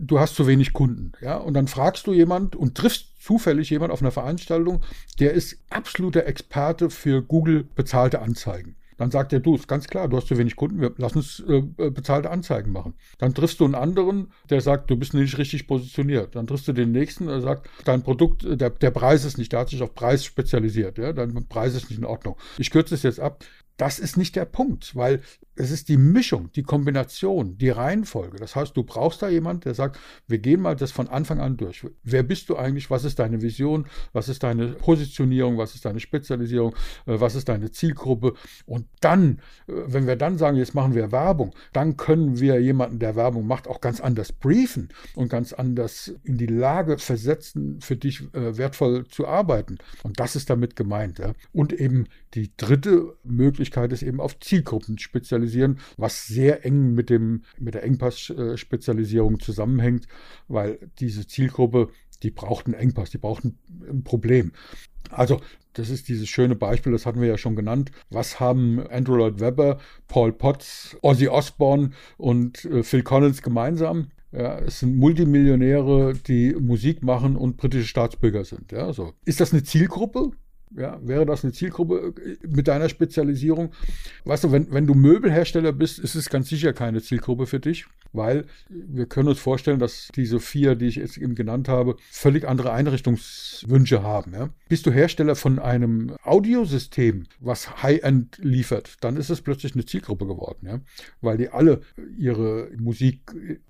du 0.06 0.18
hast 0.18 0.36
zu 0.36 0.46
wenig 0.46 0.72
Kunden, 0.72 1.12
ja, 1.20 1.36
und 1.36 1.54
dann 1.54 1.68
fragst 1.68 2.06
du 2.06 2.12
jemand 2.12 2.56
und 2.56 2.76
triffst 2.76 3.22
zufällig 3.22 3.70
jemand 3.70 3.92
auf 3.92 4.02
einer 4.02 4.12
Veranstaltung, 4.12 4.82
der 5.18 5.32
ist 5.32 5.58
absoluter 5.70 6.26
Experte 6.26 6.90
für 6.90 7.22
Google 7.22 7.64
bezahlte 7.74 8.20
Anzeigen. 8.20 8.76
Dann 8.96 9.10
sagt 9.10 9.32
er, 9.32 9.40
du, 9.40 9.54
ist 9.54 9.68
ganz 9.68 9.88
klar, 9.88 10.08
du 10.08 10.16
hast 10.16 10.28
zu 10.28 10.38
wenig 10.38 10.56
Kunden, 10.56 10.80
wir 10.80 10.94
lass 10.96 11.14
uns 11.14 11.40
äh, 11.46 11.62
äh, 11.76 11.90
bezahlte 11.90 12.30
Anzeigen 12.30 12.72
machen. 12.72 12.94
Dann 13.18 13.34
triffst 13.34 13.60
du 13.60 13.64
einen 13.64 13.74
anderen, 13.74 14.32
der 14.48 14.60
sagt, 14.60 14.90
du 14.90 14.96
bist 14.96 15.12
nicht 15.12 15.36
richtig 15.36 15.66
positioniert. 15.66 16.34
Dann 16.34 16.46
triffst 16.46 16.66
du 16.66 16.72
den 16.72 16.92
nächsten, 16.92 17.26
der 17.26 17.42
sagt, 17.42 17.68
dein 17.84 18.02
Produkt, 18.02 18.44
der, 18.48 18.70
der 18.70 18.90
Preis 18.90 19.24
ist 19.24 19.36
nicht, 19.36 19.52
der 19.52 19.60
hat 19.60 19.68
sich 19.68 19.82
auf 19.82 19.94
Preis 19.94 20.24
spezialisiert, 20.24 20.98
ja, 20.98 21.12
dein 21.12 21.46
Preis 21.46 21.74
ist 21.74 21.90
nicht 21.90 21.98
in 21.98 22.06
Ordnung. 22.06 22.36
Ich 22.58 22.70
kürze 22.70 22.94
es 22.94 23.02
jetzt 23.02 23.20
ab. 23.20 23.44
Das 23.76 23.98
ist 23.98 24.16
nicht 24.16 24.36
der 24.36 24.44
Punkt, 24.44 24.96
weil 24.96 25.20
es 25.56 25.70
ist 25.70 25.88
die 25.88 25.96
Mischung, 25.96 26.50
die 26.52 26.62
Kombination, 26.62 27.56
die 27.58 27.70
Reihenfolge. 27.70 28.38
Das 28.38 28.56
heißt, 28.56 28.76
du 28.76 28.84
brauchst 28.84 29.22
da 29.22 29.28
jemand, 29.28 29.64
der 29.64 29.74
sagt, 29.74 29.98
wir 30.26 30.38
gehen 30.38 30.60
mal 30.60 30.76
das 30.76 30.92
von 30.92 31.08
Anfang 31.08 31.40
an 31.40 31.56
durch. 31.56 31.86
Wer 32.02 32.22
bist 32.22 32.48
du 32.48 32.56
eigentlich? 32.56 32.90
Was 32.90 33.04
ist 33.04 33.18
deine 33.18 33.40
Vision? 33.40 33.86
Was 34.12 34.28
ist 34.28 34.42
deine 34.42 34.68
Positionierung? 34.68 35.56
Was 35.56 35.74
ist 35.74 35.84
deine 35.84 36.00
Spezialisierung? 36.00 36.74
Äh, 37.06 37.20
was 37.20 37.34
ist 37.34 37.48
deine 37.48 37.70
Zielgruppe? 37.70 38.34
Und 38.66 38.86
dann, 39.00 39.40
äh, 39.66 39.72
wenn 39.86 40.06
wir 40.06 40.16
dann 40.16 40.36
sagen, 40.36 40.56
jetzt 40.56 40.74
machen 40.74 40.94
wir 40.94 41.10
Werbung, 41.10 41.54
dann 41.72 41.96
können 41.96 42.38
wir 42.38 42.60
jemanden, 42.60 42.98
der 42.98 43.16
Werbung 43.16 43.46
macht, 43.46 43.66
auch 43.66 43.80
ganz 43.80 44.00
anders 44.00 44.32
briefen 44.32 44.90
und 45.14 45.28
ganz 45.28 45.52
anders 45.52 46.14
in 46.24 46.36
die 46.36 46.46
Lage 46.46 46.98
versetzen, 46.98 47.80
für 47.80 47.96
dich 47.96 48.22
äh, 48.34 48.58
wertvoll 48.58 49.06
zu 49.06 49.26
arbeiten. 49.26 49.78
Und 50.02 50.20
das 50.20 50.36
ist 50.36 50.50
damit 50.50 50.76
gemeint. 50.76 51.20
Und 51.52 51.72
eben 51.72 52.06
die 52.34 52.50
dritte 52.58 53.14
Möglichkeit 53.66 53.92
ist 53.92 54.02
eben 54.02 54.20
auf 54.20 54.38
Zielgruppen 54.38 54.98
spezialisieren, 54.98 55.78
was 55.96 56.26
sehr 56.26 56.64
eng 56.64 56.94
mit, 56.94 57.10
dem, 57.10 57.42
mit 57.58 57.74
der 57.74 57.82
Engpass-Spezialisierung 57.82 59.40
zusammenhängt, 59.40 60.06
weil 60.46 60.78
diese 61.00 61.26
Zielgruppe, 61.26 61.88
die 62.22 62.30
braucht 62.30 62.66
einen 62.66 62.74
Engpass, 62.74 63.10
die 63.10 63.18
braucht 63.18 63.44
ein, 63.44 63.58
Problem. 64.04 64.52
Also, 65.10 65.40
das 65.72 65.90
ist 65.90 66.08
dieses 66.08 66.28
schöne 66.28 66.54
Beispiel, 66.54 66.92
das 66.92 67.06
hatten 67.06 67.20
wir 67.20 67.28
ja 67.28 67.38
schon 67.38 67.56
genannt. 67.56 67.90
Was 68.08 68.40
haben 68.40 68.80
Andrew 68.88 69.16
Lloyd 69.16 69.40
Webber, 69.40 69.78
Paul 70.06 70.32
Potts, 70.32 70.96
Ozzy 71.02 71.28
Osbourne 71.28 71.90
und 72.16 72.64
äh, 72.64 72.82
Phil 72.82 73.02
Collins 73.02 73.42
gemeinsam? 73.42 74.10
Ja, 74.32 74.58
es 74.60 74.80
sind 74.80 74.96
Multimillionäre, 74.96 76.14
die 76.14 76.54
Musik 76.54 77.02
machen 77.02 77.36
und 77.36 77.56
britische 77.56 77.86
Staatsbürger 77.86 78.44
sind. 78.44 78.72
Ja, 78.72 78.92
so. 78.92 79.12
Ist 79.24 79.40
das 79.40 79.52
eine 79.52 79.62
Zielgruppe? 79.62 80.30
Ja, 80.76 81.00
wäre 81.02 81.24
das 81.24 81.42
eine 81.42 81.52
Zielgruppe 81.52 82.14
äh, 82.22 82.36
mit 82.46 82.68
deiner 82.68 82.88
Spezialisierung? 82.88 83.72
Weißt 84.24 84.44
du, 84.44 84.52
wenn, 84.52 84.70
wenn 84.72 84.86
du 84.86 84.94
Möbelhersteller 84.94 85.72
bist, 85.72 85.98
ist 85.98 86.14
es 86.14 86.28
ganz 86.28 86.48
sicher 86.50 86.72
keine 86.74 87.00
Zielgruppe 87.00 87.46
für 87.46 87.60
dich, 87.60 87.86
weil 88.12 88.46
wir 88.68 89.06
können 89.06 89.28
uns 89.28 89.38
vorstellen, 89.38 89.78
dass 89.78 90.08
diese 90.14 90.40
vier, 90.40 90.74
die 90.74 90.86
ich 90.86 90.96
jetzt 90.96 91.18
eben 91.18 91.34
genannt 91.34 91.68
habe, 91.68 91.96
völlig 92.10 92.46
andere 92.46 92.72
Einrichtungswünsche 92.72 94.02
haben. 94.02 94.32
Ja? 94.32 94.50
Bist 94.68 94.86
du 94.86 94.90
Hersteller 94.90 95.36
von 95.36 95.58
einem 95.58 96.16
Audiosystem, 96.22 97.24
was 97.40 97.82
High-End 97.82 98.38
liefert, 98.42 98.96
dann 99.00 99.16
ist 99.16 99.30
es 99.30 99.42
plötzlich 99.42 99.74
eine 99.74 99.84
Zielgruppe 99.84 100.26
geworden, 100.26 100.66
ja? 100.66 100.80
weil 101.20 101.36
die 101.36 101.48
alle 101.48 101.82
ihre 102.18 102.70
Musik 102.78 103.20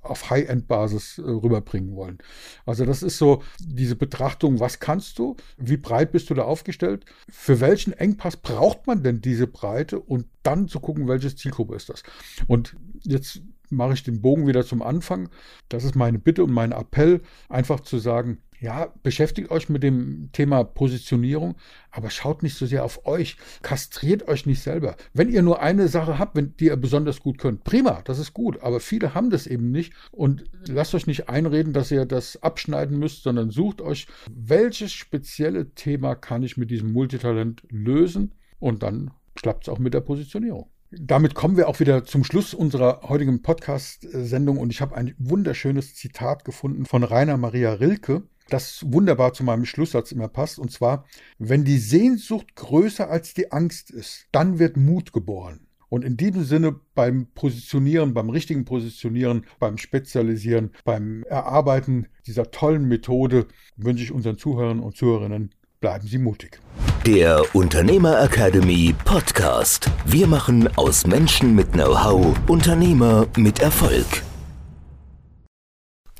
auf 0.02 0.30
High-End-Basis 0.30 1.18
äh, 1.18 1.22
rüberbringen 1.22 1.94
wollen. 1.94 2.18
Also 2.64 2.84
das 2.84 3.02
ist 3.02 3.18
so 3.18 3.42
diese 3.58 3.96
Betrachtung, 3.96 4.60
was 4.60 4.80
kannst 4.80 5.18
du, 5.18 5.36
wie 5.56 5.76
breit 5.76 6.12
bist 6.12 6.30
du 6.30 6.34
da 6.34 6.42
aufgestellt? 6.42 7.04
Für 7.28 7.60
welchen 7.60 7.92
Engpass 7.92 8.36
braucht 8.36 8.86
man 8.86 9.02
denn 9.02 9.20
diese 9.20 9.46
Breite 9.46 10.00
und 10.00 10.26
dann 10.42 10.68
zu 10.68 10.80
gucken, 10.80 11.08
welche 11.08 11.34
Zielgruppe 11.34 11.74
ist 11.74 11.88
das? 11.88 12.02
Und 12.46 12.76
jetzt 13.02 13.42
mache 13.70 13.94
ich 13.94 14.02
den 14.02 14.20
Bogen 14.20 14.46
wieder 14.46 14.64
zum 14.64 14.82
Anfang. 14.82 15.28
Das 15.68 15.84
ist 15.84 15.96
meine 15.96 16.18
Bitte 16.18 16.44
und 16.44 16.52
mein 16.52 16.72
Appell, 16.72 17.20
einfach 17.48 17.80
zu 17.80 17.98
sagen, 17.98 18.38
ja, 18.60 18.92
beschäftigt 19.02 19.50
euch 19.50 19.68
mit 19.68 19.82
dem 19.82 20.30
Thema 20.32 20.64
Positionierung, 20.64 21.56
aber 21.90 22.10
schaut 22.10 22.42
nicht 22.42 22.56
so 22.56 22.66
sehr 22.66 22.84
auf 22.84 23.06
euch. 23.06 23.36
Kastriert 23.62 24.28
euch 24.28 24.46
nicht 24.46 24.62
selber. 24.62 24.96
Wenn 25.12 25.28
ihr 25.28 25.42
nur 25.42 25.60
eine 25.60 25.88
Sache 25.88 26.18
habt, 26.18 26.36
wenn, 26.36 26.56
die 26.56 26.66
ihr 26.66 26.76
besonders 26.76 27.20
gut 27.20 27.38
könnt, 27.38 27.64
prima, 27.64 28.00
das 28.04 28.18
ist 28.18 28.32
gut. 28.32 28.60
Aber 28.62 28.80
viele 28.80 29.14
haben 29.14 29.30
das 29.30 29.46
eben 29.46 29.70
nicht. 29.70 29.92
Und 30.10 30.44
lasst 30.66 30.94
euch 30.94 31.06
nicht 31.06 31.28
einreden, 31.28 31.72
dass 31.72 31.90
ihr 31.90 32.06
das 32.06 32.42
abschneiden 32.42 32.98
müsst, 32.98 33.22
sondern 33.22 33.50
sucht 33.50 33.80
euch, 33.80 34.06
welches 34.30 34.92
spezielle 34.92 35.74
Thema 35.74 36.14
kann 36.14 36.42
ich 36.42 36.56
mit 36.56 36.70
diesem 36.70 36.92
Multitalent 36.92 37.62
lösen? 37.70 38.32
Und 38.58 38.82
dann 38.82 39.10
klappt 39.34 39.64
es 39.64 39.68
auch 39.68 39.78
mit 39.78 39.92
der 39.92 40.00
Positionierung. 40.00 40.70
Damit 40.98 41.34
kommen 41.34 41.56
wir 41.56 41.68
auch 41.68 41.80
wieder 41.80 42.04
zum 42.04 42.24
Schluss 42.24 42.54
unserer 42.54 43.02
heutigen 43.02 43.42
Podcast-Sendung 43.42 44.58
und 44.58 44.70
ich 44.70 44.80
habe 44.80 44.96
ein 44.96 45.14
wunderschönes 45.18 45.94
Zitat 45.94 46.44
gefunden 46.44 46.86
von 46.86 47.02
Rainer 47.02 47.36
Maria 47.36 47.74
Rilke 47.74 48.22
das 48.48 48.84
wunderbar 48.86 49.32
zu 49.32 49.44
meinem 49.44 49.64
Schlusssatz 49.64 50.12
immer 50.12 50.28
passt. 50.28 50.58
Und 50.58 50.70
zwar, 50.70 51.04
wenn 51.38 51.64
die 51.64 51.78
Sehnsucht 51.78 52.54
größer 52.54 53.10
als 53.10 53.34
die 53.34 53.52
Angst 53.52 53.90
ist, 53.90 54.26
dann 54.32 54.58
wird 54.58 54.76
Mut 54.76 55.12
geboren. 55.12 55.66
Und 55.88 56.04
in 56.04 56.16
diesem 56.16 56.44
Sinne 56.44 56.80
beim 56.94 57.26
Positionieren, 57.34 58.12
beim 58.12 58.30
richtigen 58.30 58.64
Positionieren, 58.64 59.46
beim 59.58 59.78
Spezialisieren, 59.78 60.72
beim 60.84 61.22
Erarbeiten 61.24 62.08
dieser 62.26 62.50
tollen 62.50 62.86
Methode 62.86 63.46
wünsche 63.76 64.02
ich 64.02 64.12
unseren 64.12 64.38
Zuhörern 64.38 64.80
und 64.80 64.96
Zuhörerinnen, 64.96 65.54
bleiben 65.86 66.08
Sie 66.08 66.18
mutig. 66.18 66.60
Der 67.06 67.44
Unternehmer 67.54 68.20
Academy 68.20 68.92
Podcast. 69.04 69.88
Wir 70.04 70.26
machen 70.26 70.68
aus 70.76 71.06
Menschen 71.06 71.54
mit 71.54 71.74
Know-how 71.74 72.34
Unternehmer 72.48 73.28
mit 73.36 73.60
Erfolg. 73.60 74.24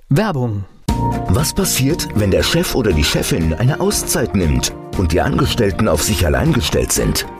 Werbung 0.08 0.64
was 1.28 1.52
passiert, 1.52 2.08
wenn 2.14 2.30
der 2.30 2.42
Chef 2.42 2.74
oder 2.74 2.92
die 2.92 3.04
Chefin 3.04 3.52
eine 3.52 3.80
Auszeit 3.80 4.34
nimmt 4.34 4.72
und 4.96 5.12
die 5.12 5.20
Angestellten 5.20 5.88
auf 5.88 6.02
sich 6.02 6.24
allein 6.24 6.52
gestellt 6.52 6.92
sind? 6.92 7.26